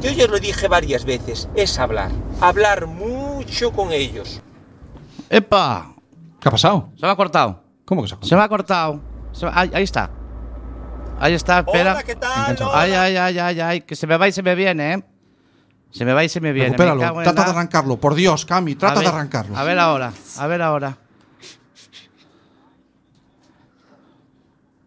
[0.00, 4.40] yo ya lo dije varias veces, es hablar, hablar mucho con ellos.
[5.30, 5.94] ¡Epa!
[6.38, 6.90] ¿Qué ha pasado?
[6.96, 7.60] Se me ha cortado.
[7.84, 8.28] ¿Cómo que se ha cortado?
[8.28, 9.00] Se me ha cortado.
[9.32, 10.10] Se me- ahí, ahí está.
[11.18, 11.92] Ahí está, espera.
[11.92, 12.40] Hola, ¿qué tal?
[12.40, 12.70] Enganchado.
[12.70, 12.80] Hola.
[12.80, 15.04] Ay, ay, ay, ay, ay, que se me va y se me viene, ¿eh?
[15.90, 16.70] Se me va y se me viene.
[16.70, 17.18] me Recupéralo.
[17.20, 17.96] en Trata la- de arrancarlo.
[17.96, 19.56] Por Dios, Cami, trata de arrancarlo.
[19.56, 20.98] A ver ahora, a ver ahora.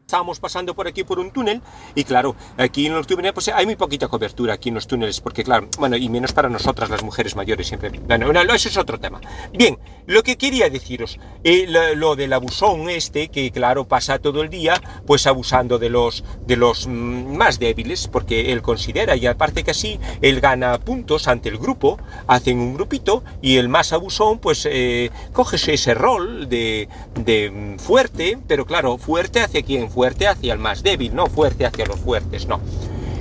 [0.09, 1.61] Estábamos pasando por aquí por un túnel
[1.93, 5.21] y claro, aquí en los túneles pues hay muy poquita cobertura aquí en los túneles
[5.21, 7.91] porque claro, bueno, y menos para nosotras las mujeres mayores siempre.
[8.07, 9.21] Bueno, no, eso es otro tema.
[9.53, 14.41] Bien, lo que quería deciros, eh, lo, lo del abusón este que claro pasa todo
[14.41, 19.27] el día pues abusando de los de los mm, más débiles porque él considera y
[19.27, 23.93] aparte que así él gana puntos ante el grupo, hacen un grupito y el más
[23.93, 29.91] abusón pues eh, coge ese rol de, de mm, fuerte, pero claro, fuerte hacia quién,
[29.91, 32.59] fuerte hacia el más débil, no fuerte hacia los fuertes, no.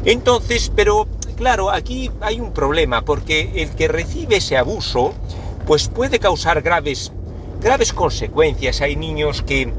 [0.05, 5.13] Entonces, pero claro, aquí hay un problema porque el que recibe ese abuso
[5.67, 7.13] pues puede causar graves
[7.61, 8.81] graves consecuencias.
[8.81, 9.73] Hay niños que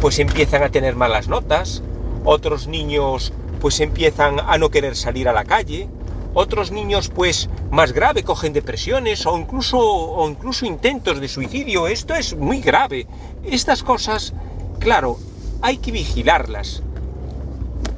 [0.00, 1.82] pues empiezan a tener malas notas,
[2.24, 5.88] otros niños pues empiezan a no querer salir a la calle,
[6.34, 11.86] otros niños pues más grave cogen depresiones o incluso o incluso intentos de suicidio.
[11.86, 13.06] Esto es muy grave.
[13.44, 14.34] Estas cosas,
[14.78, 15.18] claro,
[15.64, 16.82] hay que vigilarlas.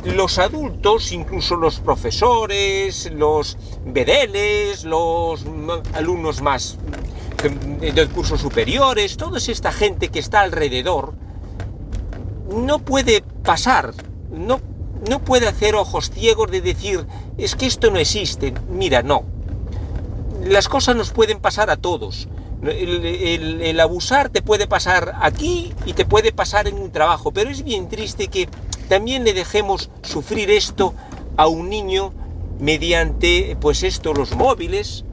[0.04, 5.44] Los adultos, incluso los profesores, los bedeles, los
[5.92, 6.78] alumnos más
[7.42, 11.14] mm, de cursos superiores, toda esta gente que está alrededor,
[12.54, 13.92] no puede pasar,
[14.30, 14.60] no,
[15.10, 17.04] no puede hacer ojos ciegos de decir,
[17.36, 18.54] es que esto no existe.
[18.70, 19.24] Mira, no.
[20.44, 22.28] Las cosas nos pueden pasar a todos.
[22.68, 27.62] El, abusar te puede pasar aquí y te puede pasar en un trabajo, pero es
[27.62, 28.48] bien triste que
[28.88, 30.94] también le dejemos sufrir esto
[31.36, 32.12] a un niño
[32.58, 35.04] mediante, pues esto, los móviles,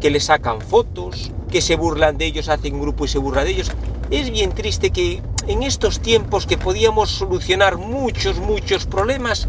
[0.00, 3.44] que le sacan fotos, que se burlan de ellos, hacen un grupo y se burla
[3.44, 3.70] de ellos.
[4.10, 9.48] Es bien triste que en estos tiempos que podíamos solucionar muchos, muchos problemas,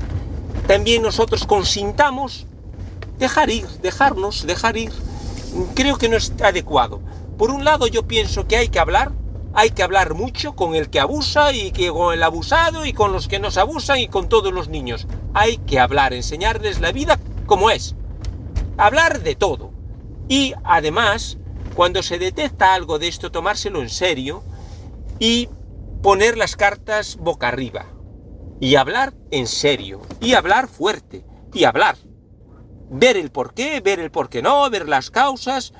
[0.68, 2.46] también nosotros consintamos
[3.20, 4.92] dejar ir, dejarnos, dejar ir.
[5.76, 7.02] Creo que no es adecuado.
[7.44, 9.12] Por un lado yo pienso que hay que hablar,
[9.54, 13.12] hay que hablar mucho con el que abusa y que con el abusado y con
[13.12, 15.08] los que nos abusan y con todos los niños.
[15.34, 17.98] Hay que hablar, enseñarles la vida como es.
[18.78, 19.74] Hablar de todo.
[20.30, 21.38] Y además,
[21.76, 24.42] cuando se detecta algo de esto, tomárselo en serio
[25.20, 25.50] y
[26.02, 27.88] poner las cartas boca arriba.
[28.62, 30.00] Y hablar en serio.
[30.22, 31.26] Y hablar fuerte.
[31.54, 31.98] Y hablar.
[32.90, 35.74] Ver el por qué, ver el por qué no, ver las causas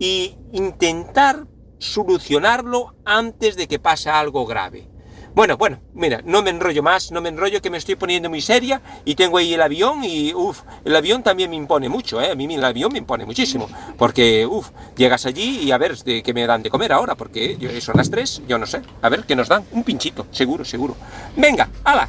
[0.00, 1.46] y intentar
[1.78, 4.88] solucionarlo antes de que pase algo grave.
[5.32, 8.40] Bueno, bueno, mira, no me enrollo más, no me enrollo que me estoy poniendo muy
[8.40, 12.32] seria y tengo ahí el avión y, uff, el avión también me impone mucho, ¿eh?
[12.32, 16.24] A mí el avión me impone muchísimo, porque, uff, llegas allí y a ver de
[16.24, 19.24] qué me dan de comer ahora, porque son las tres, yo no sé, a ver
[19.24, 20.96] qué nos dan, un pinchito, seguro, seguro.
[21.36, 22.08] Venga, ala,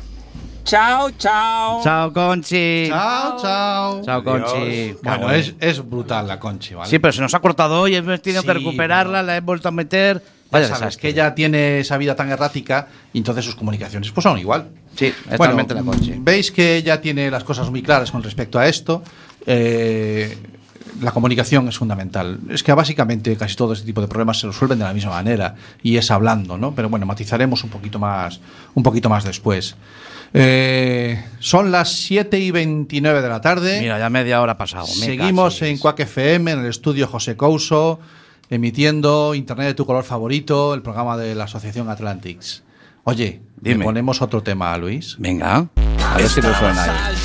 [0.64, 1.82] chao, chao.
[1.84, 2.88] Chao, Conchi.
[2.88, 4.02] Chao, chao.
[4.04, 4.96] Chao, Conchi.
[5.04, 6.90] Bueno, es, es brutal la Conchi, ¿vale?
[6.90, 9.68] Sí, pero se nos ha cortado hoy, hemos tenido que Sí, recuperarla, la he vuelto
[9.68, 10.18] a meter.
[10.24, 11.02] Ya Vaya sabes desastre.
[11.02, 14.68] que ella tiene esa vida tan errática y entonces sus comunicaciones pues son igual.
[14.98, 16.14] Sí, Bueno, totalmente la Conchi.
[16.18, 19.02] Veis que ella tiene las cosas muy claras con respecto a esto.
[19.46, 20.38] Eh,
[21.02, 22.38] la comunicación es fundamental.
[22.50, 25.56] Es que básicamente casi todo este tipo de problemas se resuelven de la misma manera
[25.82, 26.76] y es hablando, ¿no?
[26.76, 28.42] Pero bueno, matizaremos un poquito más,
[28.76, 29.76] un poquito más después.
[30.34, 33.80] Eh, son las 7 y 29 de la tarde.
[33.82, 34.88] Mira, ya media hora ha pasado.
[34.88, 35.68] me Seguimos cachis.
[35.70, 38.00] en Quack FM, en el estudio José Couso,
[38.50, 42.64] emitiendo Internet de tu color favorito, el programa de la Asociación Atlantics.
[43.04, 43.84] Oye, ¿le Dime.
[43.84, 45.16] ponemos otro tema, Luis?
[45.20, 45.68] Venga,
[46.06, 47.16] a ver si lo suena ahí.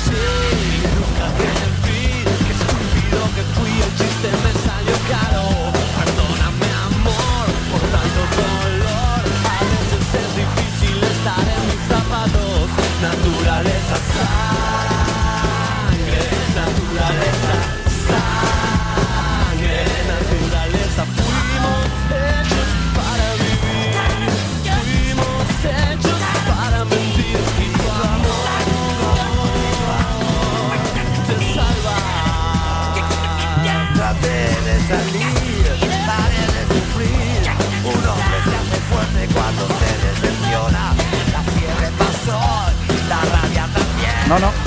[44.27, 44.66] También.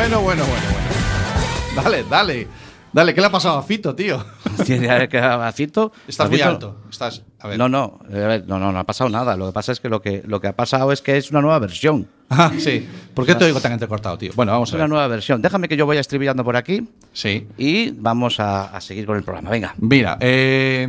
[0.00, 0.64] Bueno, bueno, bueno,
[1.74, 1.82] bueno.
[1.82, 2.48] Dale, dale.
[2.90, 4.24] Dale, ¿qué le ha pasado a Fito, tío?
[4.64, 5.92] Tiene que a Fito.
[6.08, 6.80] Estás a muy alto.
[6.90, 7.22] Estás.
[7.38, 7.58] A ver.
[7.58, 9.36] No, no, a ver, no, no, no ha pasado nada.
[9.36, 11.42] Lo que pasa es que lo que, lo que ha pasado es que es una
[11.42, 12.08] nueva versión.
[12.30, 12.88] Ah, sí.
[13.12, 14.30] ¿Por qué te oigo tan entrecortado, tío?
[14.36, 14.88] Bueno, vamos Es a una ver.
[14.90, 15.42] nueva versión.
[15.42, 16.88] Déjame que yo vaya estribillando por aquí.
[17.12, 17.46] Sí.
[17.58, 19.50] Y vamos a, a seguir con el programa.
[19.50, 19.74] Venga.
[19.78, 20.88] Mira, eh,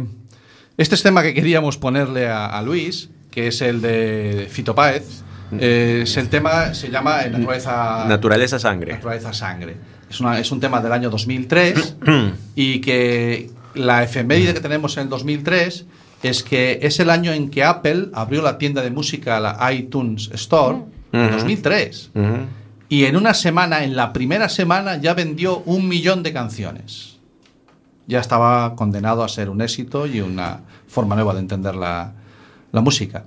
[0.77, 5.23] este es tema que queríamos ponerle a, a Luis, que es el de Fito Páez.
[5.59, 8.93] Eh, es el tema, se llama eh, Naturaleza, Naturaleza sangre.
[8.93, 9.75] Naturaleza Sangre.
[10.09, 11.95] Es, una- es un tema del año 2003
[12.55, 15.85] y que la efeméride que tenemos en el 2003
[16.23, 20.29] es que es el año en que Apple abrió la tienda de música, la iTunes
[20.33, 20.77] Store,
[21.11, 21.31] en Ujú.
[21.33, 22.11] 2003.
[22.13, 22.25] Ujú.
[22.89, 27.17] Y en una semana, en la primera semana, ya vendió un millón de canciones.
[28.07, 32.11] Ya estaba condenado a ser un éxito y una forma nueva de entender la,
[32.73, 33.23] la música.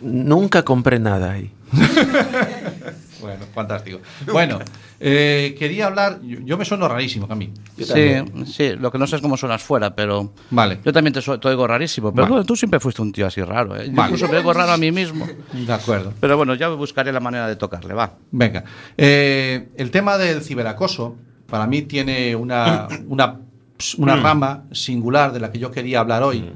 [0.00, 1.50] Nunca compré nada ahí.
[3.20, 4.00] Bueno, fantástico.
[4.32, 4.58] Bueno,
[4.98, 6.20] eh, quería hablar.
[6.22, 7.52] Yo, yo me sueno rarísimo, Cami.
[7.76, 8.14] Sí,
[8.46, 10.32] sí, lo que no sé es cómo suenas fuera, pero.
[10.50, 10.80] Vale.
[10.82, 12.40] Yo también te, te oigo rarísimo, pero Vale.
[12.42, 13.88] tú, tú siempre fuiste un tío así raro, ¿eh?
[13.88, 14.12] Yo Vale.
[14.14, 15.28] Incluso me oigo raro a mí mismo.
[15.52, 16.14] De acuerdo.
[16.18, 18.10] Pero bueno, ya buscaré la manera de tocarle, va.
[18.30, 18.64] Venga.
[18.96, 23.38] Eh, el tema del ciberacoso, para mí, tiene una, una,
[23.98, 24.22] una Mm.
[24.22, 26.50] rama singular de la que yo quería hablar hoy,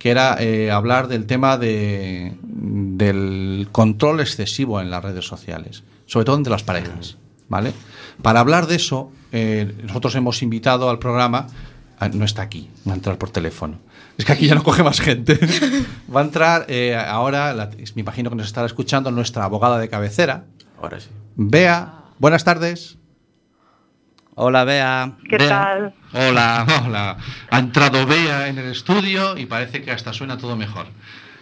[0.00, 6.24] que era eh, hablar del tema de, del control excesivo en las redes sociales, sobre
[6.24, 7.18] todo entre las parejas.
[7.50, 7.72] ¿vale?
[8.22, 11.48] Para hablar de eso, eh, nosotros hemos invitado al programa,
[11.98, 13.78] ah, no está aquí, va a entrar por teléfono.
[14.16, 15.38] Es que aquí ya no coge más gente.
[16.14, 19.88] va a entrar eh, ahora, la- me imagino que nos estará escuchando nuestra abogada de
[19.90, 20.46] cabecera,
[20.80, 21.08] Ahora sí.
[21.36, 22.96] Bea, buenas tardes.
[24.42, 25.12] Hola, Bea.
[25.28, 25.48] ¿Qué Bea.
[25.50, 25.94] tal?
[26.14, 27.16] Hola, hola.
[27.50, 30.86] Ha entrado Bea en el estudio y parece que hasta suena todo mejor.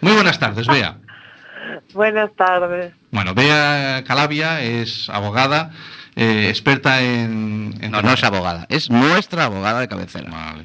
[0.00, 0.96] Muy buenas tardes, Bea.
[1.94, 2.92] Buenas tardes.
[3.12, 5.70] Bueno, Bea Calavia es abogada,
[6.16, 10.28] eh, experta en, en No, no es abogada, es nuestra abogada de cabecera.
[10.28, 10.64] Vale,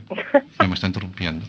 [0.59, 1.45] ya me está interrumpiendo.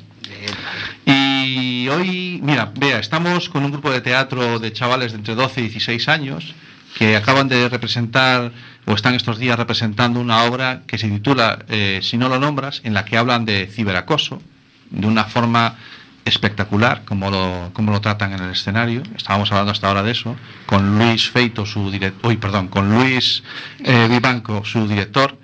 [1.06, 5.60] Y hoy, mira, Bea, estamos con un grupo de teatro de chavales de entre 12
[5.62, 6.54] y 16 años
[6.98, 8.52] que acaban de representar
[8.86, 12.80] o están estos días representando una obra que se titula eh, Si no lo nombras,
[12.84, 14.42] en la que hablan de ciberacoso
[14.90, 15.76] de una forma
[16.24, 19.02] espectacular, como lo, como lo tratan en el escenario.
[19.16, 23.42] Estábamos hablando hasta ahora de eso, con Luis Feito, su director, uy, perdón, con Luis
[23.80, 25.38] eh, Vivanco, su director.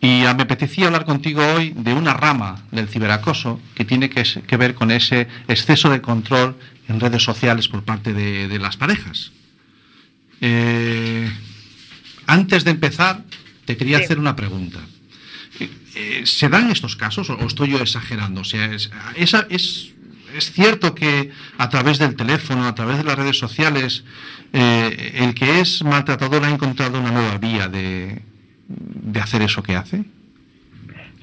[0.00, 4.74] Y me apetecía hablar contigo hoy de una rama del ciberacoso que tiene que ver
[4.74, 6.56] con ese exceso de control
[6.88, 9.32] en redes sociales por parte de, de las parejas.
[10.40, 11.30] Eh,
[12.26, 13.22] antes de empezar,
[13.64, 14.78] te quería hacer una pregunta.
[15.60, 18.40] Eh, eh, ¿Se dan estos casos o o estoy yo exagerando?
[18.42, 19.92] O sea, es, esa- es,
[20.34, 24.04] es cierto que a través del teléfono, a través de las redes sociales,
[24.52, 28.20] eh, el que es maltratador ha encontrado una nueva vía de,
[28.68, 30.04] de hacer eso que hace?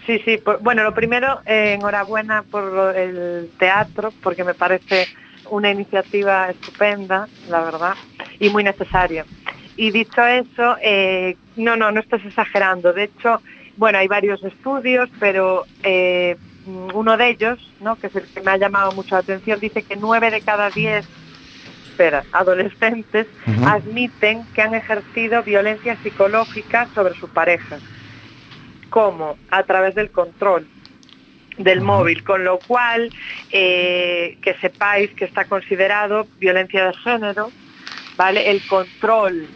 [0.05, 0.37] Sí, sí.
[0.37, 5.07] por- bueno, lo primero, eh, enhorabuena por lo- el teatro, porque me parece
[5.49, 7.93] una iniciativa estupenda, la verdad,
[8.39, 9.25] y muy necesaria.
[9.75, 12.93] Y dicho eso, eh, no, no, no estás exagerando.
[12.93, 13.41] De hecho,
[13.75, 17.97] bueno, hay varios estudios, pero eh, uno de ellos, ¿no?
[17.97, 20.69] que es el que me ha llamado mucho la atención, dice que nueve de cada
[20.71, 21.05] diez
[21.89, 23.67] espera, adolescentes Ujú.
[23.67, 27.79] admiten que han ejercido violencia psicológica sobre su pareja.
[28.89, 29.37] ¿Cómo?
[29.49, 30.67] A través del control
[31.57, 33.11] del móvil, con lo cual
[33.51, 37.51] eh, que sepáis que está considerado violencia de género,
[38.17, 38.49] ¿vale?
[38.49, 39.47] El control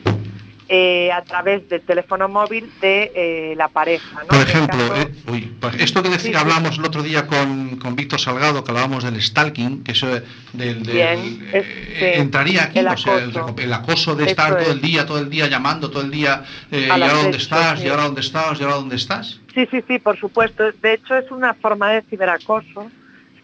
[0.70, 4.28] eh, a través del teléfono móvil de eh, la pareja, ¿no?
[4.28, 7.96] Por ejemplo, caso- eh, uy, pues esto que decía, hablamos el otro día con, con
[7.96, 12.64] Víctor Salgado, que hablábamos del stalking, que eso del, del- Bien, es- eh, sí, entraría
[12.66, 13.56] aquí, el o sea, el, acoso.
[13.60, 14.68] el acoso de estar todo es.
[14.70, 17.86] el día, todo el día llamando, todo el día, y ahora dónde estás, sí.
[17.86, 19.40] y ahora dónde estás, y ahora dónde estás.
[19.54, 20.72] Sí, sí, sí, por supuesto.
[20.82, 22.92] De hecho, es una forma de ciberacoso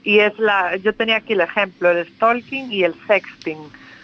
[0.03, 0.75] y es la.
[0.77, 3.57] Yo tenía aquí el ejemplo, el stalking y el sexting,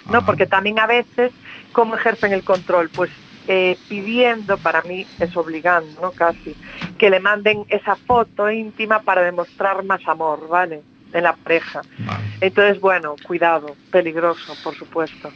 [0.10, 0.26] ¿no?
[0.26, 1.32] Porque también a veces,
[1.72, 2.90] ¿cómo ejercen el control?
[2.90, 3.12] Pues
[3.48, 6.12] eh, pidiendo, para mí es obligando, ¿no?
[6.12, 6.56] Casi,
[6.98, 10.84] que le manden esa foto íntima para demostrar más amor, ¿vale?
[11.14, 11.82] En la pareja.
[12.42, 15.32] Entonces, bueno, cuidado, peligroso, por supuesto.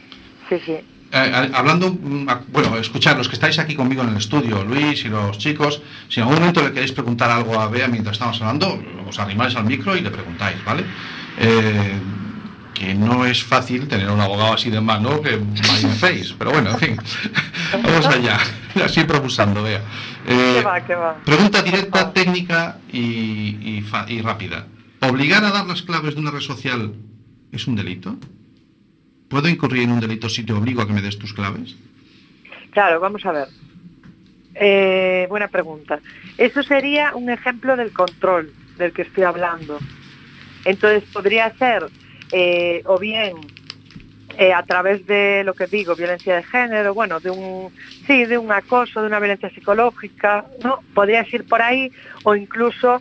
[0.48, 0.78] Sí, sí.
[1.16, 5.08] Eh, hablando, mm, bueno, escuchar, los que estáis aquí conmigo en el estudio, Luis y
[5.08, 8.80] los chicos, si en algún momento le queréis preguntar algo a Bea mientras estamos hablando,
[9.08, 10.84] os animáis al micro y le preguntáis, ¿vale?
[11.38, 11.98] Eh,
[12.74, 16.70] que no es fácil tener un abogado así de mano que my face, pero bueno,
[16.70, 16.96] en fin,
[17.82, 18.38] vamos allá,
[18.84, 19.80] así abusando, Bea.
[20.26, 21.16] Eh, ¿Qué va, qué va?
[21.24, 24.66] Pregunta directa, técnica y, y rápida.
[25.00, 26.94] ¿Obligar a dar las claves de una red social
[27.52, 28.16] es un delito?
[29.28, 31.76] ¿Puedo incurrir en un delito si te obligo a que me des tus claves?
[32.72, 33.48] Claro, vamos a ver.
[34.54, 36.00] eh, buena pregunta.
[36.38, 39.78] Eso sería un ejemplo del control del que estoy hablando.
[40.64, 41.86] Entonces podría ser
[42.32, 43.36] eh, o bien
[44.38, 47.70] eh, a través de lo que digo, violencia de género, bueno, de un
[48.06, 50.80] sí, de un acoso, de una violencia psicológica, ¿no?
[50.94, 51.92] Podrías ir por ahí
[52.24, 53.00] o incluso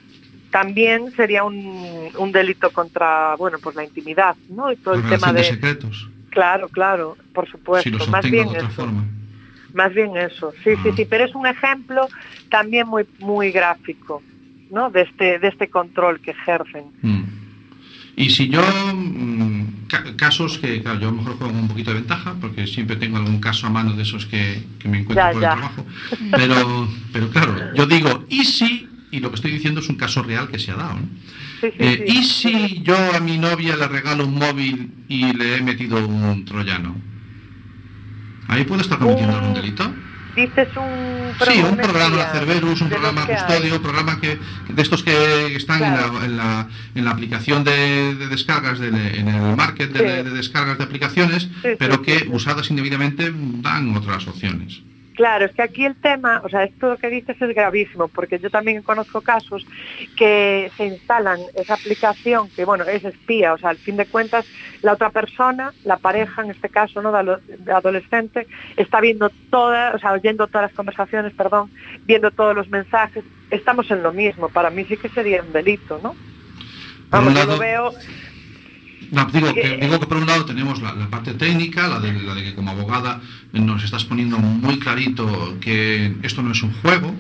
[0.52, 4.72] también sería un, un delito contra, bueno, pues la intimidad, ¿no?
[4.72, 6.08] Y todo el tema de, de secretos.
[6.30, 8.76] claro, claro, por supuesto, Si más bien de otra eso.
[8.82, 9.04] forma.
[9.74, 12.08] Más bien eso, sí, sí, sí, pero es un ejemplo
[12.52, 14.22] también muy muy gráfico,
[14.70, 14.92] ¿no?
[14.92, 16.84] De este de este control que ejercen.
[17.02, 17.24] Mm.
[18.16, 21.68] Y si yo, mm, ca- casos que, claro, yo a lo mejor juego con un
[21.68, 25.00] poquito de ventaja, porque siempre tengo algún caso a mano de esos que, que me
[25.00, 25.54] encuentro Ya, por ya.
[25.54, 25.86] el trabajo,
[26.36, 28.88] pero, pero claro, yo digo, ¿y si?
[29.12, 31.02] Y lo que estoy diciendo es un caso real que se ha dado, ¿no?
[31.62, 32.14] Sí, sí, Eh, sí.
[32.20, 36.46] ¿Y si yo a mi novia le regalo un móvil y le he metido un
[36.46, 36.96] troyano?
[38.48, 39.92] ¿Ahí puedo estar cometiendo algún delito?
[40.36, 45.56] Dices un Sí, un programa Cerberus, un programa custodio, un programa que de estos que
[45.56, 46.08] están Claro.
[46.08, 50.00] en, la, en, la, en la aplicación de, de descargas, de- en el market de,
[50.00, 50.06] Sí.
[50.06, 53.32] de descargas de aplicaciones, Sí, pero sí, que usadas indebidamente
[53.62, 54.82] dan otras opciones.
[55.16, 58.50] Claro, es que aquí el tema, o sea, esto que dices es gravísimo, porque yo
[58.50, 59.66] también conozco casos
[60.18, 64.46] que se instalan esa aplicación que, bueno, es espía, o sea, al fin de cuentas,
[64.82, 70.00] la otra persona, la pareja, en este caso, ¿no?, de adolescente, está viendo todas, o
[70.00, 71.70] sea, oyendo todas las conversaciones, perdón,
[72.06, 76.00] viendo todos los mensajes, estamos en lo mismo, para mí sí que sería un delito,
[76.02, 76.16] ¿no?
[77.10, 77.94] Vamos, yo lo veo,
[79.14, 82.00] No, digo, que, Eh, digo que por un lado tenemos la, la parte técnica, la
[82.00, 83.22] de, la de que como abogada
[83.54, 87.16] nos estás poniendo muy clarito que esto no es un juego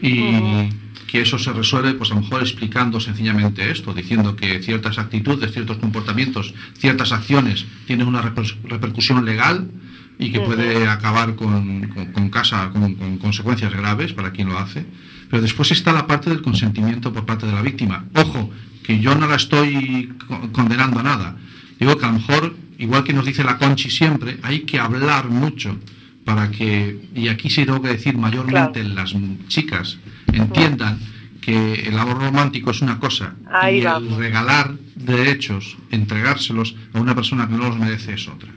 [0.00, 0.68] y
[1.06, 5.52] que eso se resuelve pues a lo mejor explicando sencillamente esto, diciendo que ciertas actitudes,
[5.52, 9.70] ciertos comportamientos, ciertas acciones tienen una reper- repercusión legal
[10.18, 14.58] y que puede acabar con, con- con casa, con, con consecuencias graves para quien lo
[14.58, 14.86] hace.
[15.30, 18.04] Pero después está la parte del consentimiento por parte de la víctima.
[18.14, 18.50] Ojo,
[18.84, 21.36] que yo no la estoy co- condenando a nada.
[21.78, 25.28] Digo que a lo mejor, igual que nos dice la Conchi siempre, hay que hablar
[25.28, 25.76] mucho
[26.24, 29.14] para que, y aquí sí tengo que decir mayormente las
[29.48, 29.98] chicas,
[30.32, 30.98] entiendan
[31.40, 34.16] que el amor romántico es una cosa Ahí y el vamos.
[34.16, 38.50] regalar derechos, entregárselos a una persona que no los merece es otra.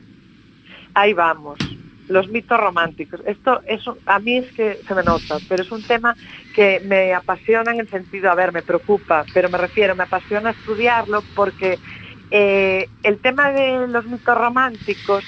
[0.93, 1.57] ahí vamos.
[2.08, 3.22] Los mitos románticos.
[3.26, 6.16] Esto es a mí es que se me nota, pero es un tema
[6.53, 10.51] que me apasiona en el sentido, a ver, me preocupa, pero me refiero, me apasiona
[10.51, 11.80] estudiarlo porque
[12.32, 15.24] eh, el tema de los mitos románticos,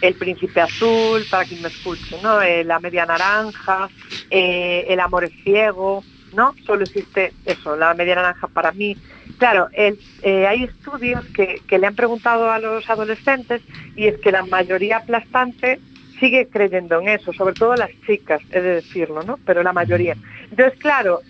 [0.00, 2.42] el príncipe azul, para quien me escuche, ¿no?
[2.42, 3.88] Eh, la media naranja,
[4.30, 6.54] eh, el amor es ciego, ¿no?
[6.64, 8.96] Solo existe eso, la media naranja para mí.
[9.38, 13.62] Claro, el- eh, hay estudios que, que le han preguntado a los adolescentes
[13.94, 15.78] y es que la mayoría aplastante
[16.18, 19.38] sigue creyendo en eso, sobre todo las chicas, he de decirlo, ¿no?
[19.44, 20.16] Pero la mayoría.
[20.50, 21.20] Entonces, claro,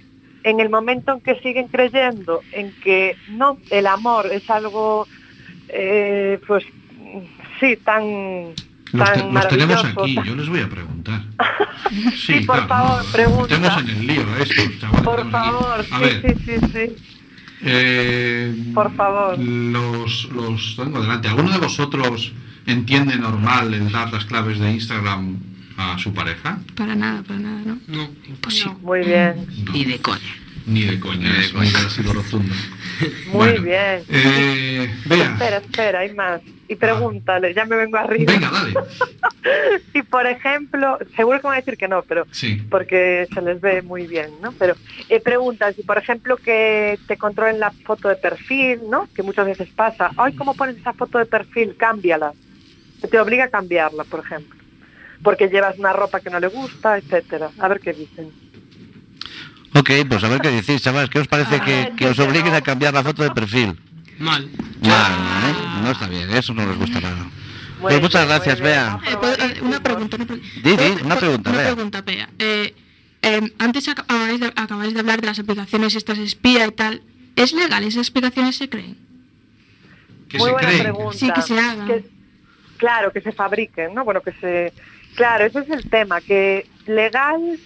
[0.45, 5.09] en el momento en que siguen creyendo en que no, el amor es algo,
[5.69, 6.65] eh, pues
[7.59, 8.55] sí, tan,
[8.93, 11.21] Los, te- los tenemos aquí, yo les voy a preguntar.
[12.17, 13.59] Sí, por favor, pregunta.
[13.59, 14.23] Metemos en el lío
[14.81, 15.03] chavales.
[15.05, 17.16] Por favor, sí, sí, sí, sí.
[17.63, 19.39] Eh, Por favor.
[19.39, 21.29] Los, los tengo delante.
[21.29, 22.33] ¿Alguno de vosotros
[22.67, 25.37] entiende normal el dar las claves de Instagram
[25.77, 26.59] a su pareja?
[26.75, 27.79] Para nada, para nada, ¿no?
[27.89, 28.09] No.
[28.29, 28.77] Imposible.
[28.83, 30.46] Muy bien, Ni de coña.
[30.67, 32.53] Ni de coña, muy ha sido rotundo.
[33.27, 34.03] muy Bueno, bien.
[34.09, 36.41] Eh, vea, Espera, espera, hay más.
[36.69, 38.33] Y pregúntale, ya me vengo arriba.
[38.33, 38.75] venga, dale.
[39.95, 42.61] Y por ejemplo, seguro que van a decir que no, pero Sí.
[42.69, 44.51] porque se les ve muy bien, ¿no?
[44.53, 44.75] Pero
[45.09, 49.09] eh, preguntan si, por ejemplo, que te controlen la foto de perfil, ¿no?
[49.15, 50.11] Que muchas veces pasa.
[50.17, 51.77] Ay, ¿cómo pones esa foto de perfil?
[51.77, 52.33] Cámbiala.
[53.09, 54.57] Te obliga a cambiarla, por ejemplo.
[55.23, 57.51] Porque llevas una ropa que no le gusta, etcétera.
[57.61, 58.31] A ver qué dicen.
[59.79, 61.11] Ok, pues a ver qué decís, chavales.
[61.11, 63.79] ¿Qué os parece que, que os obliguen a cambiar la foto de perfil?
[64.19, 64.49] Mal.
[64.81, 65.55] Mal, ¿eh?
[65.83, 67.27] No está bien, eso no les gusta nada.
[67.81, 68.61] Pues muchas gracias.
[68.61, 68.99] Bea.
[69.07, 70.51] Eh, ¿puedo- eh, una pregunta, una pregunta.
[70.63, 71.67] Di, di, ¿Puedo- una puedo- pregunta, Una Bea.
[71.75, 72.29] pregunta, Bea.
[72.39, 72.75] Eh,
[73.23, 77.03] eh, antes acabáis de, acabáis de hablar de las aplicaciones estas espía y tal.
[77.37, 77.85] ¿Es legal?
[77.85, 78.97] ¿Esas aplicaciones se creen?
[80.31, 80.83] Que Muy se buena creen.
[80.85, 81.19] pregunta.
[81.19, 81.87] Sí, que se hagan.
[81.87, 82.05] Que-
[82.79, 84.05] claro, que se fabriquen, ¿no?
[84.05, 84.73] Bueno, que se...
[85.17, 87.59] Claro, ese es el tema, que legal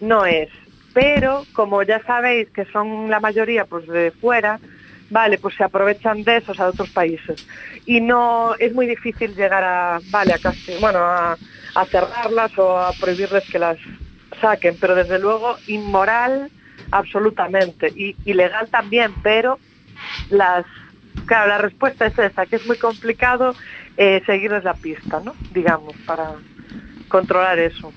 [0.00, 0.48] no es,
[0.92, 4.60] pero como ya sabéis que son la mayoría pues de fuera,
[5.10, 7.46] vale, pues se aprovechan de esos a otros países.
[7.86, 11.36] Y no es muy difícil llegar a, vale, a casi, bueno, a,
[11.90, 13.78] cerrarlas o a prohibirles que las
[14.40, 16.50] saquen, pero desde luego inmoral
[16.90, 19.58] absolutamente y ilegal también, pero
[20.30, 20.66] las
[21.26, 23.54] claro, la respuesta es esa, que es muy complicado
[23.96, 25.34] eh, seguirles la pista, ¿no?
[25.52, 26.32] Digamos, para
[27.08, 27.92] controlar eso.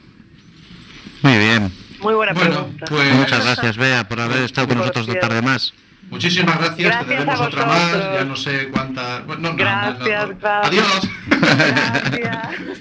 [1.21, 1.71] Muy bien.
[2.01, 2.85] Muy buena Bueno, pregunta.
[2.89, 5.73] pues- Muchas gracias, Bea, por haber estado con nosotros dos tarde más.
[6.09, 9.25] Muchísimas gracias, Gracias te debemos a otra más, ya no sé cuántas...
[9.25, 10.39] Bueno, no, no, Gracias, no, no.
[10.39, 10.67] gracias.
[10.67, 11.09] Adiós.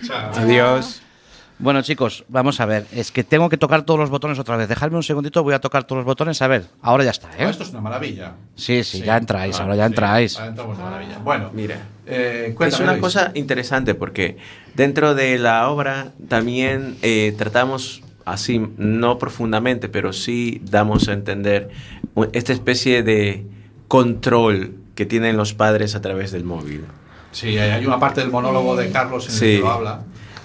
[0.07, 0.31] Chao.
[0.37, 1.01] Adiós.
[1.59, 2.85] Bueno, chicos, vamos a ver.
[2.93, 4.69] Es que tengo que tocar todos los botones otra vez.
[4.69, 6.43] Dejadme un segundito, voy a tocar todos los botones.
[6.43, 7.45] A ver, ahora ya está, ¿eh?
[7.47, 8.33] Ah, Esto es una maravilla.
[8.57, 10.37] Sí, sí, ya entráis, Ah, ahora ya sí, entráis.
[10.37, 11.19] ahora entramos de maravilla.
[11.19, 11.79] Bueno, Mira.
[12.07, 13.01] eh, Es una Luis.
[13.03, 14.37] cosa interesante porque
[14.75, 21.71] dentro de la obra también eh, tratamos así, no profundamente, pero sí damos a entender
[22.33, 23.45] esta especie de
[23.89, 26.83] control que tienen los padres a través del móvil.
[27.33, 29.47] Sí, hay una parte del monólogo de Carlos en el Sí.
[29.57, 30.01] que lo habla.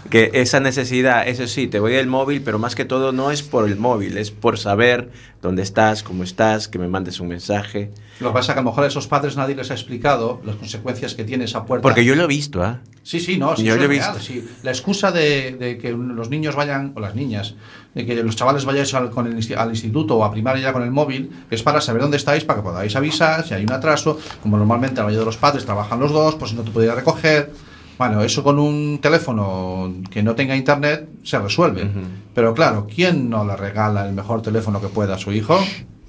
[0.10, 3.44] Que esa necesidad, eso sí, te voy del móvil, pero más que todo no es
[3.44, 7.92] por el móvil, es por saber dónde estás, cómo estás, que me mandes un mensaje.
[8.20, 10.42] Lo que pasa es que a lo mejor a esos padres nadie les ha explicado
[10.44, 11.84] las consecuencias que tiene esa puerta.
[11.84, 12.80] Porque yo lo he visto, ¿ah?
[13.04, 14.26] Sí, sí, no, sí, Yo lo he es real, visto.
[14.26, 14.48] sí.
[14.64, 17.56] La excusa de, de que los niños vayan, o las niñas,
[17.94, 20.84] de que los chavales vayáis al, con el al instituto o a primaria ya con
[20.84, 24.20] el móvil, es para saber dónde estáis, para que podáis avisar si hay un atraso.
[24.42, 26.94] Como normalmente la mayoría de los padres trabajan los dos, pues si no te podía
[26.96, 27.52] recoger.
[28.00, 31.86] Bueno, eso con un teléfono que no tenga internet se resuelve.
[32.34, 35.60] Pero claro, ¿quién no le regala el mejor teléfono que pueda a su hijo?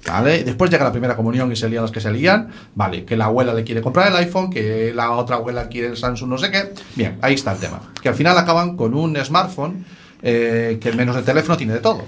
[0.07, 0.45] ¿Vale?
[0.45, 2.47] Después llega la primera comunión y se lían los que se lían.
[2.75, 5.97] Vale, que la abuela le quiere comprar el iPhone, que la otra abuela quiere el
[5.97, 6.73] Samsung, no sé qué.
[6.95, 7.81] Bien, ahí está el tema.
[8.01, 9.83] Que al final acaban con un smartphone
[10.21, 12.05] eh, que menos de teléfono tiene de todo.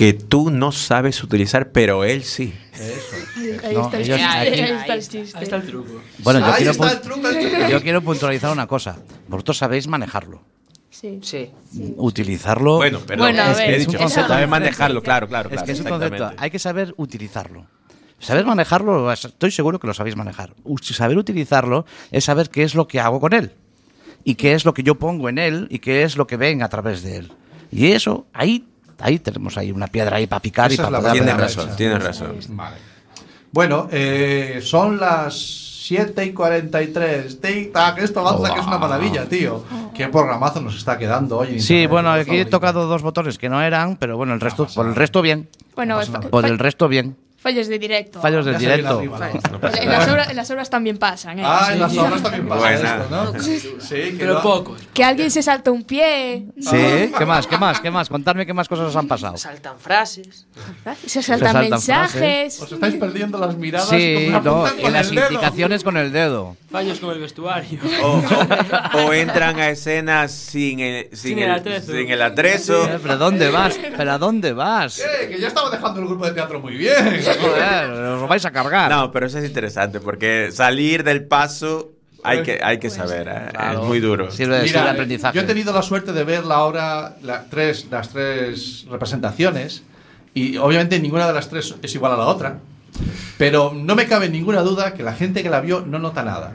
[0.00, 2.54] Que tú no sabes utilizar, pero él sí.
[2.72, 5.36] Ahí, ahí No, está el ellos chiste, aquí- ahí está el chiste.
[5.38, 6.00] Ahí está el truco.
[6.20, 7.68] Bueno, yo Ahí quiero, está pun- el truco, el truco.
[7.68, 8.96] yo quiero puntualizar una cosa.
[9.28, 10.40] Vosotros sabéis manejarlo.
[10.88, 11.18] Sí.
[11.22, 11.50] Sí.
[11.98, 12.76] Utilizarlo.
[12.78, 14.28] Bueno, perdón, Bueno, a es que ver, es un eso- concepto.
[14.32, 15.66] Sabe manejarlo, claro, claro, Es claro.
[15.66, 16.30] que es un concepto.
[16.38, 17.66] Hay que saber utilizarlo.
[18.18, 20.54] Saber manejarlo, estoy seguro que lo sabéis manejar.
[20.80, 23.52] Saber utilizarlo es saber qué es lo que hago con él.
[24.24, 26.62] Y qué es lo que yo pongo en él y qué es lo que ven
[26.62, 27.32] a través de él.
[27.70, 28.66] Y eso, ahí,
[29.02, 32.36] ahí tenemos ahí una piedra ahí para picar y Esa para Tienes razón, tienes razón.
[32.50, 32.76] Vale.
[33.52, 35.34] Bueno, eh, son las
[35.90, 37.40] 7 y 43.
[37.40, 39.64] Tic-tac, esto avanza que es una maravilla, tío.
[39.92, 41.60] Qué programazo nos está quedando hoy.
[41.60, 44.86] Sí, bueno, aquí he tocado dos botones que no eran, pero bueno, el resto, por
[44.86, 45.48] el resto bien.
[45.74, 45.98] Bueno.
[46.30, 47.16] Por el resto bien.
[47.40, 48.20] Fallos de directo.
[48.20, 48.98] Fallos se viene directo.
[48.98, 49.58] arriba, ¿no?
[49.58, 51.42] No En las, obras, en las obras también pasan, ¿eh?
[51.44, 51.98] Ah, en las Sí.
[51.98, 53.40] obras también pasa esto, ¿no?
[53.42, 53.60] Sí,
[53.90, 54.80] que Pero no- pocos.
[54.94, 56.46] Que alguien se salta un pie.
[56.60, 57.46] Sí, ¿qué más?
[57.46, 57.80] ¿Qué más?
[57.80, 58.08] ¿Qué más?
[58.08, 59.36] Contadme qué más cosas os han pasado.
[59.36, 60.46] Saltan frases.
[61.06, 62.60] Se saltan, saltan mensajes.
[62.60, 63.88] Os estáis perdiendo las miradas.
[63.88, 65.26] Sí, no, y con las el dedo.
[65.30, 66.56] indicaciones con el dedo.
[66.70, 67.80] Fallos con el vestuario.
[68.02, 71.92] O, o- o entran a escenas sin el, sin Sin el, el atrezo.
[71.92, 72.84] sin el atrezo.
[72.88, 73.78] Eh, ¿Pero dónde vas?
[73.96, 75.00] ¿Pero a dónde vas?
[75.00, 77.20] Eh, que ya estaba dejando el grupo de teatro muy bien.
[77.38, 78.90] Joder, os lo vais a cargar.
[78.90, 83.28] No, pero eso es interesante porque salir del paso hay que, hay que saber.
[83.28, 83.48] ¿eh?
[83.50, 83.80] Claro.
[83.82, 84.30] Es muy duro.
[84.30, 85.34] Sirve, Mira, de eh, aprendizaje.
[85.36, 89.82] yo he tenido la suerte de ver la obra, la- tres, las tres representaciones,
[90.34, 92.58] y obviamente ninguna de las tres es igual a la otra,
[93.38, 96.52] pero no me cabe ninguna duda que la gente que la vio no nota nada.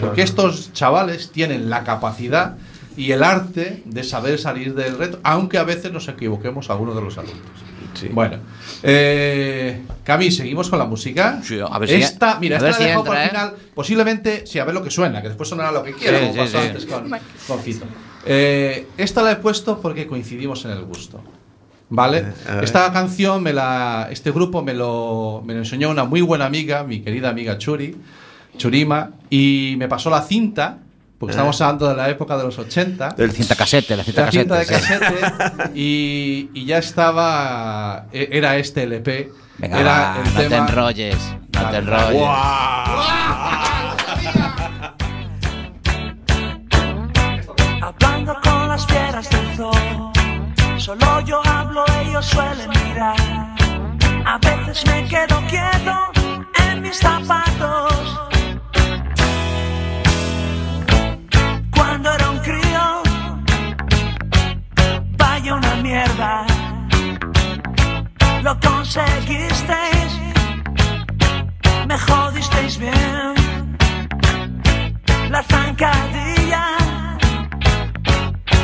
[0.00, 2.56] porque estos chavales tienen la capacidad
[2.96, 7.00] y el arte de saber salir del reto, aunque a veces nos equivoquemos algunos de
[7.02, 7.62] los adultos.
[7.94, 8.08] Sí.
[8.12, 8.36] Bueno,
[8.82, 11.40] eh, Cami, seguimos con la música.
[11.42, 13.22] Sí, a ver si- esta, mira, a esta ver la si he dejado entra, para
[13.22, 13.30] el ¿eh?
[13.30, 13.54] final.
[13.74, 16.32] Posiblemente, sí, a ver lo que suena, que después sonará lo que quiera, Sí, como
[16.34, 16.66] sí, pasó sí.
[16.68, 17.10] antes con,
[17.46, 17.86] con Fito.
[18.26, 21.20] Eh, esta la he puesto porque coincidimos en el gusto.
[21.90, 22.22] ¿Vale?
[22.62, 26.84] Esta canción, me la, este grupo me lo, me lo enseñó una muy buena amiga,
[26.84, 27.96] mi querida amiga Churi,
[28.58, 30.80] Churima, y me pasó la cinta,
[31.18, 33.16] porque estamos hablando de la época de los 80.
[33.18, 35.06] El cinta casete, la cinta La cinta de casete.
[35.08, 35.14] sí.
[35.20, 40.48] casete y, y ya estaba e- era este LP Venga, era va, el no te
[40.48, 41.16] tema enrolles,
[41.52, 42.28] no te enrolles.
[47.80, 50.12] Hablando con las fieras del zoo,
[50.78, 53.16] solo yo hablo, ellos suelen mirar.
[54.26, 55.94] A veces me quedo quieto
[56.68, 58.20] en mis zapatos.
[62.48, 63.02] Cuando era un crío,
[65.18, 66.46] vaya una mierda.
[68.42, 70.20] Lo conseguisteis,
[71.86, 73.76] me jodisteis bien.
[75.30, 76.76] La zancadilla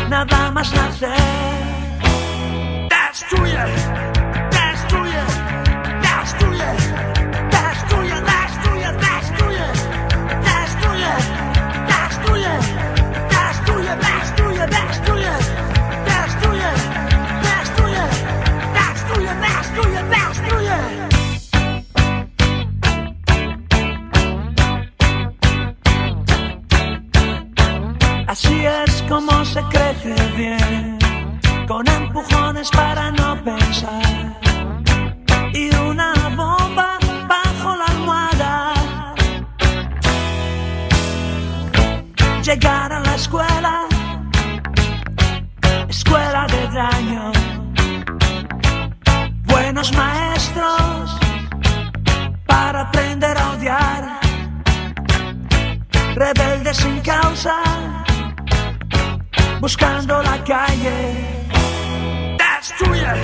[0.08, 1.10] nada más nacer.
[2.88, 4.13] Destruye, destruye,
[28.34, 30.98] Así es como se crece bien,
[32.34, 34.40] razones para no pensar.
[35.52, 38.74] Y una bomba bajo la almohada.
[42.42, 43.86] Llegar a la escuela,
[45.88, 47.32] escuela de daño.
[49.44, 51.20] Buenos maestros
[52.46, 54.20] para aprender a odiar.
[56.16, 58.03] Rebeldes sin causa,
[59.64, 60.98] buscando la calle.
[62.36, 63.14] Destruye,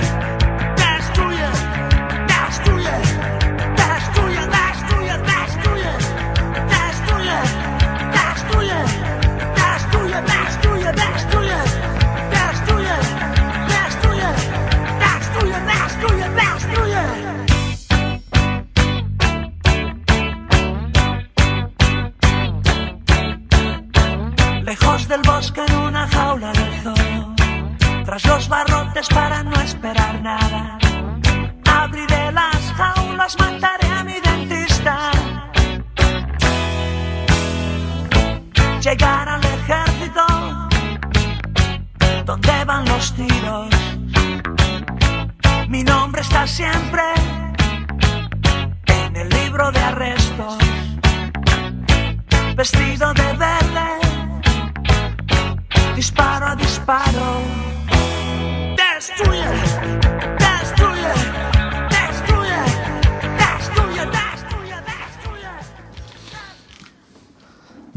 [46.61, 47.10] siempre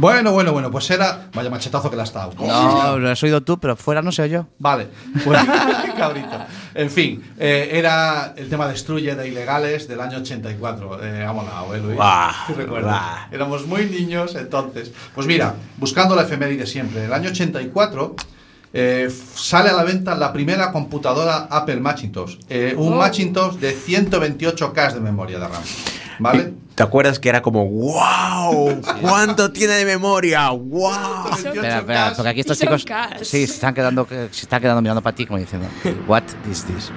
[0.05, 1.31] Bueno, bueno, bueno, pues era.
[1.33, 2.35] Vaya machetazo que la has dado.
[2.37, 4.47] No, lo has oído tú, pero fuera no se oyó.
[4.59, 4.89] Vale,
[5.25, 5.41] pues
[5.97, 6.45] cabrito.
[6.75, 11.03] En fin, eh, era el tema Destruye de Ilegales del año 84.
[11.03, 11.97] Eh, ha molado, ¿eh, Luis?
[11.97, 13.01] Buah, ¿Te recuerdas?
[13.01, 13.29] buah.
[13.33, 14.93] Éramos muy niños entonces.
[15.15, 18.15] Pues mira, buscando la efeméride siempre, el año 84
[18.75, 22.37] eh, sale a la venta la primera computadora Apple Macintosh.
[22.51, 22.97] Eh, un Oh.
[22.97, 25.63] Macintosh de 128K de memoria de RAM.
[26.19, 26.53] ¿Vale?
[26.75, 30.51] ¿Te acuerdas que era como, wow, cuánto tiene de memoria?
[30.51, 30.93] Wow.
[31.37, 32.85] Espera, espera, porque aquí estos chicos
[33.23, 35.69] sí, se están quedando, se están quedando mirando para ti como diciendo,
[36.09, 36.91] what is this?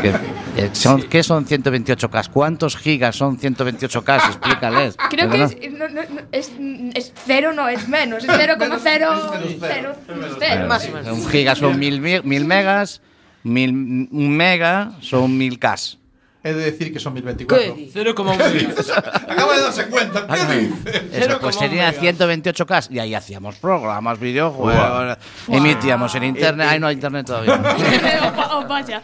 [0.00, 0.12] ¿Qué,
[0.56, 2.30] eh, son, ¿qué son 128K?
[2.30, 4.16] ¿Cuántos gigas son 128K?
[4.26, 4.96] Explícales.
[5.10, 6.00] Creo que es, no, no,
[6.32, 6.50] es,
[6.94, 8.24] es cero, no es menos.
[8.24, 8.80] Es 0,0.
[8.82, 9.94] cero,
[10.40, 10.68] cero.
[11.04, 11.14] no.
[11.14, 13.02] Un giga son mil, mi- mil megas,
[13.44, 13.70] mil,
[14.10, 15.98] un mega son mil Ks.
[16.44, 17.76] He de decir que son 1024.
[17.92, 20.26] Cero como un Acaba de darse cuenta.
[20.26, 21.08] ¿Qué dice?
[21.12, 25.18] Eso, pues sería 128K y ahí hacíamos programas, videojuegos,
[25.48, 26.66] emitíamos en internet.
[26.68, 27.54] Ay, no hay internet todavía.
[28.52, 29.00] o, o vaya.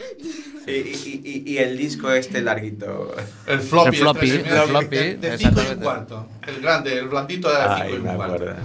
[0.67, 3.15] Y, y- y- y el disco este larguito.
[3.47, 3.89] El floppy.
[3.89, 6.29] El floppy, este, el floppy, De 5 y un cuarto.
[6.47, 8.35] El grande, el blandito de 5 Ay, y un cuarto.
[8.35, 8.57] acuerdo.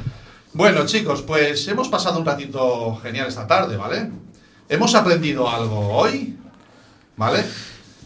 [0.54, 4.10] Bueno, chicos, pues hemos pasado un ratito genial esta tarde, ¿vale?
[4.68, 6.36] Hemos aprendido algo hoy,
[7.16, 7.44] ¿vale?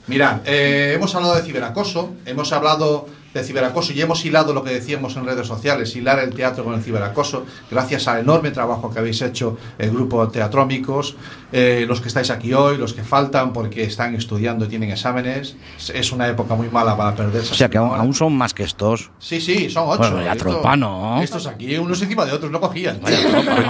[0.08, 4.72] Mirad, eh, hemos hablado de ciberacoso, hemos hablado de ciberacoso y hemos hilado lo que
[4.74, 9.00] decíamos en redes sociales, hilar el teatro con el ciberacoso, gracias al enorme trabajo que
[9.00, 11.18] habéis hecho el grupo Teatrómicos,
[11.52, 15.58] eh, los que estáis aquí hoy, los que faltan porque están estudiando y tienen exámenes.
[15.94, 17.52] Es una época muy mala para perderse.
[17.52, 19.12] O sea que aún, aún son más que estos.
[19.20, 20.00] Sí, sí, son ocho.
[20.00, 21.22] Bueno, ya Esto- tropa, ¿no?
[21.22, 23.00] Estos aquí, unos encima de otros, no cogían.
[23.02, 23.22] Pues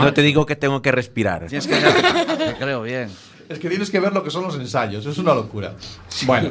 [0.01, 1.47] no te digo que tengo que respirar.
[1.47, 1.75] Tienes que
[2.37, 3.09] te creo bien.
[3.49, 5.73] Es que tienes que ver lo que son los ensayos, es una locura.
[6.25, 6.49] Bueno,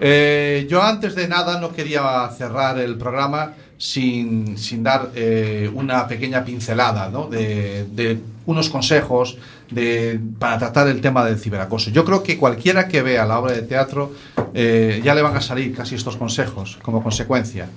[0.00, 6.06] eh, yo antes de nada no quería cerrar el programa sin, sin dar eh, una
[6.06, 7.28] pequeña pincelada ¿no?
[7.28, 9.38] de, de unos consejos
[9.70, 11.90] de, para tratar el tema del ciberacoso.
[11.90, 14.12] Yo creo que cualquiera que vea la obra de teatro
[14.52, 17.68] eh, ya le van a salir casi estos consejos como consecuencia.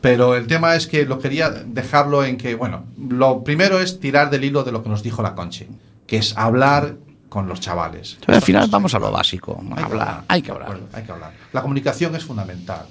[0.00, 4.30] Pero el tema es que lo quería dejarlo en que, bueno, lo primero es tirar
[4.30, 5.66] del hilo de lo que nos dijo la Conchi,
[6.06, 6.94] que es hablar
[7.28, 8.18] con los chavales.
[8.26, 9.60] Al final vamos a lo básico.
[9.70, 10.68] Hay que Hablar, hay que hablar.
[10.68, 11.32] Bueno, hay que hablar.
[11.52, 12.86] La comunicación es fundamental.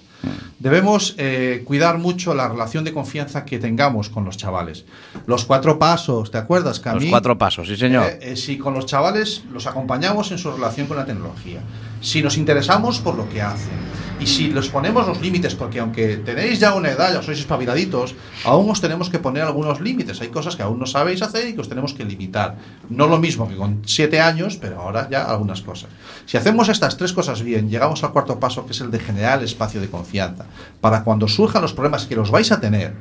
[0.60, 4.86] Debemos eh, cuidar mucho la relación de confianza que tengamos con los chavales.
[5.28, 7.06] Los cuatro pasos, ¿te acuerdas, Camille?
[7.06, 8.06] Los cuatro pasos, sí, señor.
[8.06, 11.60] Eh, eh, si con los chavales los acompañamos en su relación con la tecnología,
[12.02, 13.78] si nos interesamos por lo que hacen
[14.20, 18.16] y si les ponemos los límites, porque aunque tenéis ya una edad, ya sois espabiladitos,
[18.46, 20.20] aún os tenemos que poner algunos límites.
[20.22, 22.58] Hay cosas que aún no sabéis hacer y que os tenemos que limitar.
[22.90, 25.90] No lo mismo que con siete años, pero ahora ya algunas cosas.
[26.26, 29.44] Si hacemos estas tres cosas bien, llegamos al cuarto paso, que es el de generar
[29.44, 30.46] espacio de confianza.
[30.82, 32.94] Para cuando surjan los problemas que los vais a tener,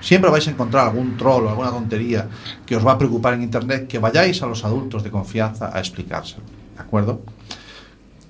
[0.00, 2.28] Siempre vais a encontrar algún troll o alguna tontería
[2.66, 5.78] que os va a preocupar en Internet, que vayáis a los adultos de confianza a
[5.78, 6.44] explicárselo.
[6.76, 7.22] ¿De acuerdo?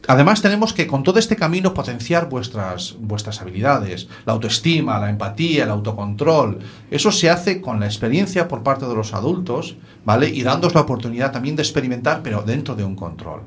[0.07, 5.65] Además tenemos que con todo este camino potenciar vuestras, vuestras habilidades, la autoestima, la empatía,
[5.65, 6.59] el autocontrol.
[6.91, 10.29] Eso se hace con la experiencia por parte de los adultos, ¿vale?
[10.29, 13.43] Y dándos la oportunidad también de experimentar, pero dentro de un control.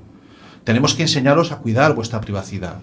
[0.64, 2.80] tenemos que enseñaros a cuidar vuestra privacidad.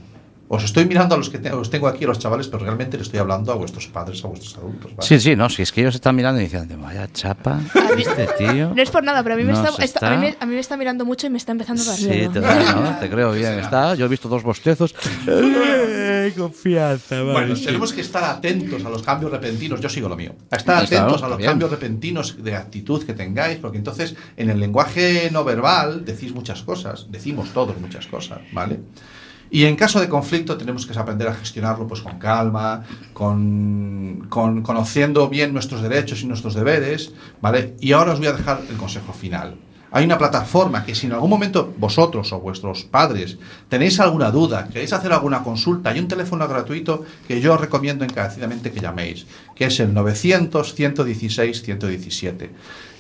[0.47, 2.97] Os estoy mirando a los que te- os tengo aquí, a los chavales, pero realmente
[2.99, 4.95] le estoy hablando a vuestros padres, a vuestros adultos.
[4.95, 5.09] ¿vale?
[5.09, 7.61] Sí, sí, no, si es que ellos están mirando y diciendo, vaya chapa,
[7.99, 8.75] este tío.
[8.75, 10.47] No es por nada, pero a mí, me está, está- a, mí me, está- a
[10.47, 12.99] mí me está mirando mucho y me está empezando a dar Sí, te, da, ¿no?
[13.01, 13.59] te creo bien.
[13.59, 14.95] Está, yo he visto dos bostezos.
[16.37, 19.81] confianza, vale, Bueno, tenemos que estar atentos a los cambios repentinos.
[19.81, 20.35] Yo sigo lo mío.
[20.51, 21.51] A estar atentos a los Bien.
[21.51, 26.63] cambios repentinos de actitud que tengáis, porque entonces en el lenguaje no verbal decís muchas
[26.63, 28.81] cosas, decimos todos muchas cosas, ¿vale?
[29.55, 32.83] Y en caso de conflicto tenemos que aprender a gestionarlo pues con calma,
[33.13, 37.77] con, con- conociendo bien nuestros derechos y nuestros deberes, ¿vale?
[37.81, 39.55] Y ahora os voy a dejar el consejo final.
[39.93, 43.39] Hay una plataforma que si en algún momento vosotros o vuestros padres
[43.69, 48.05] tenéis alguna duda, queréis hacer alguna consulta, hay un teléfono gratuito que yo os recomiendo
[48.05, 49.25] encarecidamente que llaméis,
[49.55, 52.49] que es el 900-116-117.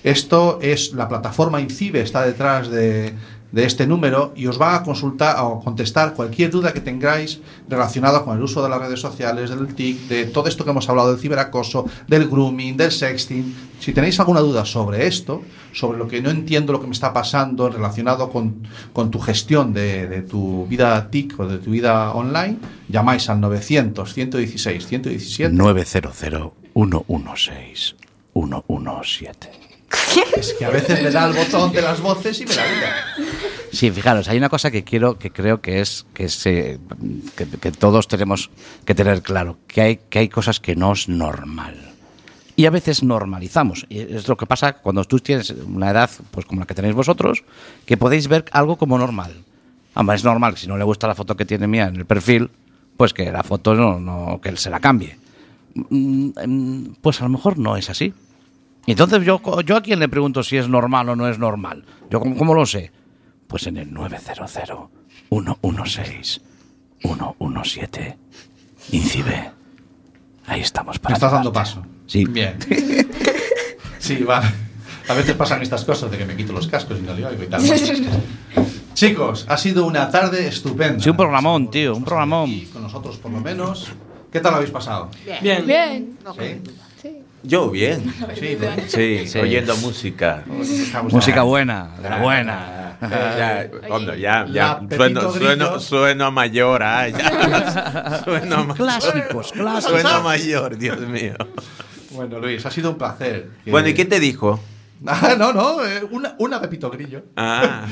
[0.05, 3.15] Esto es la plataforma INCIBE, está detrás de,
[3.55, 8.25] de este número y os va a consultar o contestar cualquier duda que tengáis relacionada
[8.25, 11.13] con el uso de las redes sociales, del TIC, de todo esto que hemos hablado
[11.13, 13.55] del ciberacoso, del grooming, del sexting.
[13.79, 15.43] Si tenéis alguna duda sobre esto,
[15.73, 19.73] sobre lo que no entiendo lo que me está pasando relacionado con, con tu gestión
[19.73, 25.55] de, de tu vida TIC o de tu vida online, llamáis al 900 116 117
[25.55, 27.95] 900 116
[28.35, 29.64] 117.
[30.37, 33.07] Es que a veces me da el botón de las voces y me la vida.
[33.73, 36.79] Sí, fijaros, hay una cosa que quiero, que creo que es que, se,
[37.37, 38.51] que, que todos tenemos
[38.85, 41.93] que tener claro, que hay, que hay cosas que no es normal.
[42.57, 43.85] Y a veces normalizamos.
[43.89, 46.95] Y es lo que pasa cuando tú tienes una edad pues como la que tenéis
[46.95, 47.43] vosotros,
[47.85, 49.43] que podéis ver algo como normal.
[49.95, 52.07] Hombre, es normal, que si no le gusta la foto que tiene mía en el
[52.07, 52.51] perfil,
[52.97, 55.19] pues que la foto no, no que él se la cambie.
[55.75, 58.15] Mm, mm, Pues a lo mejor no es así.
[58.87, 61.85] Y entonces yo, yo a quién le pregunto si es normal o no es normal.
[62.11, 62.93] Yo cómo, cómo lo sé.
[63.47, 64.51] Pues en el 900
[65.31, 66.41] 116
[67.01, 68.19] 117
[68.93, 69.51] Incibe.
[70.47, 71.85] Ahí estamos para Me estás dando paso.
[72.07, 72.25] Sí.
[72.25, 72.59] Bien.
[74.05, 74.47] Sí, vale.
[75.09, 77.43] A veces pasan estas cosas de que me quito los cascos y no le oigo
[77.43, 77.63] y tal.
[78.93, 81.03] Chicos, ha sido una tarde estupenda.
[81.03, 82.51] Sí, un programón, tío, un programón.
[82.71, 83.91] Con nosotros, por lo menos.
[84.31, 85.09] ¿Qué tal lo habéis pasado?
[85.41, 85.65] Bien.
[85.67, 86.19] Bien.
[86.39, 86.61] ¿Sí?
[87.45, 88.13] Yo bien.
[88.35, 88.69] Sí, ¿no?
[88.89, 89.39] Sí, Sí.
[89.39, 90.43] oyendo música.
[91.11, 92.81] Música buena, de la buena.
[93.01, 94.81] Ya, hombre, ya, ya.
[94.81, 98.23] Pepito Sueno, sueno, sueno mayor, ah, ya.
[98.25, 98.77] Sueno mayor.
[98.77, 99.85] Clásicos, clásicos.
[100.03, 101.35] Sueno mayor, Dios mío.
[102.13, 103.49] Bueno, Luis, ha sido un placer.
[103.65, 104.61] Que- Bueno, ¿y qué te dijo?
[105.07, 107.25] Ah, no, no, eh, una, una Pepito Grillo.
[107.37, 107.83] Ah.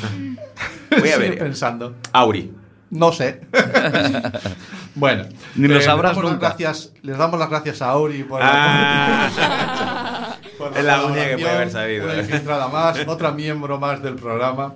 [0.91, 1.39] Voy a Sigue ver.
[1.39, 1.97] pensando.
[2.13, 2.51] Auri.
[2.93, 3.41] No sé.
[4.95, 5.25] bueno.
[5.57, 6.47] Ni lo eh, sabrás les damos las nunca.
[6.49, 10.37] gracias, les damos las gracias a Auri por Ah.
[10.59, 12.21] por Es la única que puede haber sabido, Una eh.
[12.21, 14.75] infiltrada más, otra miembro más del programa.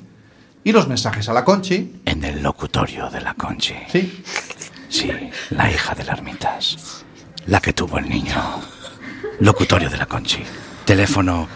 [0.64, 2.00] y los mensajes a la Conchi.
[2.06, 3.74] En el locutorio de la Conchi.
[3.92, 4.24] Sí.
[4.88, 5.10] Sí,
[5.50, 7.04] la hija de las ermitas.
[7.46, 8.42] La que tuvo el niño.
[9.40, 10.42] Locutorio de la Conchi.
[10.86, 11.46] Teléfono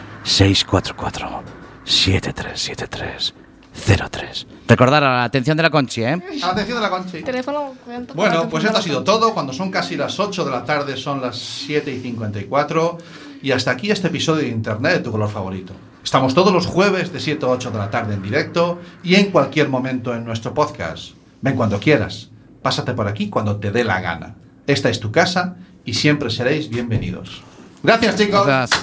[3.79, 4.47] 644-7373-03.
[4.69, 6.21] Recordar a la atención de la Conchi, ¿eh?
[6.43, 7.23] Atención de la Conchi.
[7.23, 7.75] Teléfono.
[8.15, 9.33] Bueno, pues esto ha sido todo.
[9.33, 12.99] Cuando son casi las 8 de la tarde, son las 7 y 54.
[13.43, 15.73] Y hasta aquí este episodio de Internet de tu color favorito.
[16.03, 19.31] Estamos todos los jueves de 7 a 8 de la tarde en directo y en
[19.31, 21.13] cualquier momento en nuestro podcast.
[21.41, 22.31] Ven cuando quieras.
[22.63, 24.35] Pásate por aquí cuando te dé la gana.
[24.67, 27.43] Esta es tu casa y siempre seréis bienvenidos.
[27.83, 28.47] Gracias, chicos.
[28.47, 28.83] Gracias.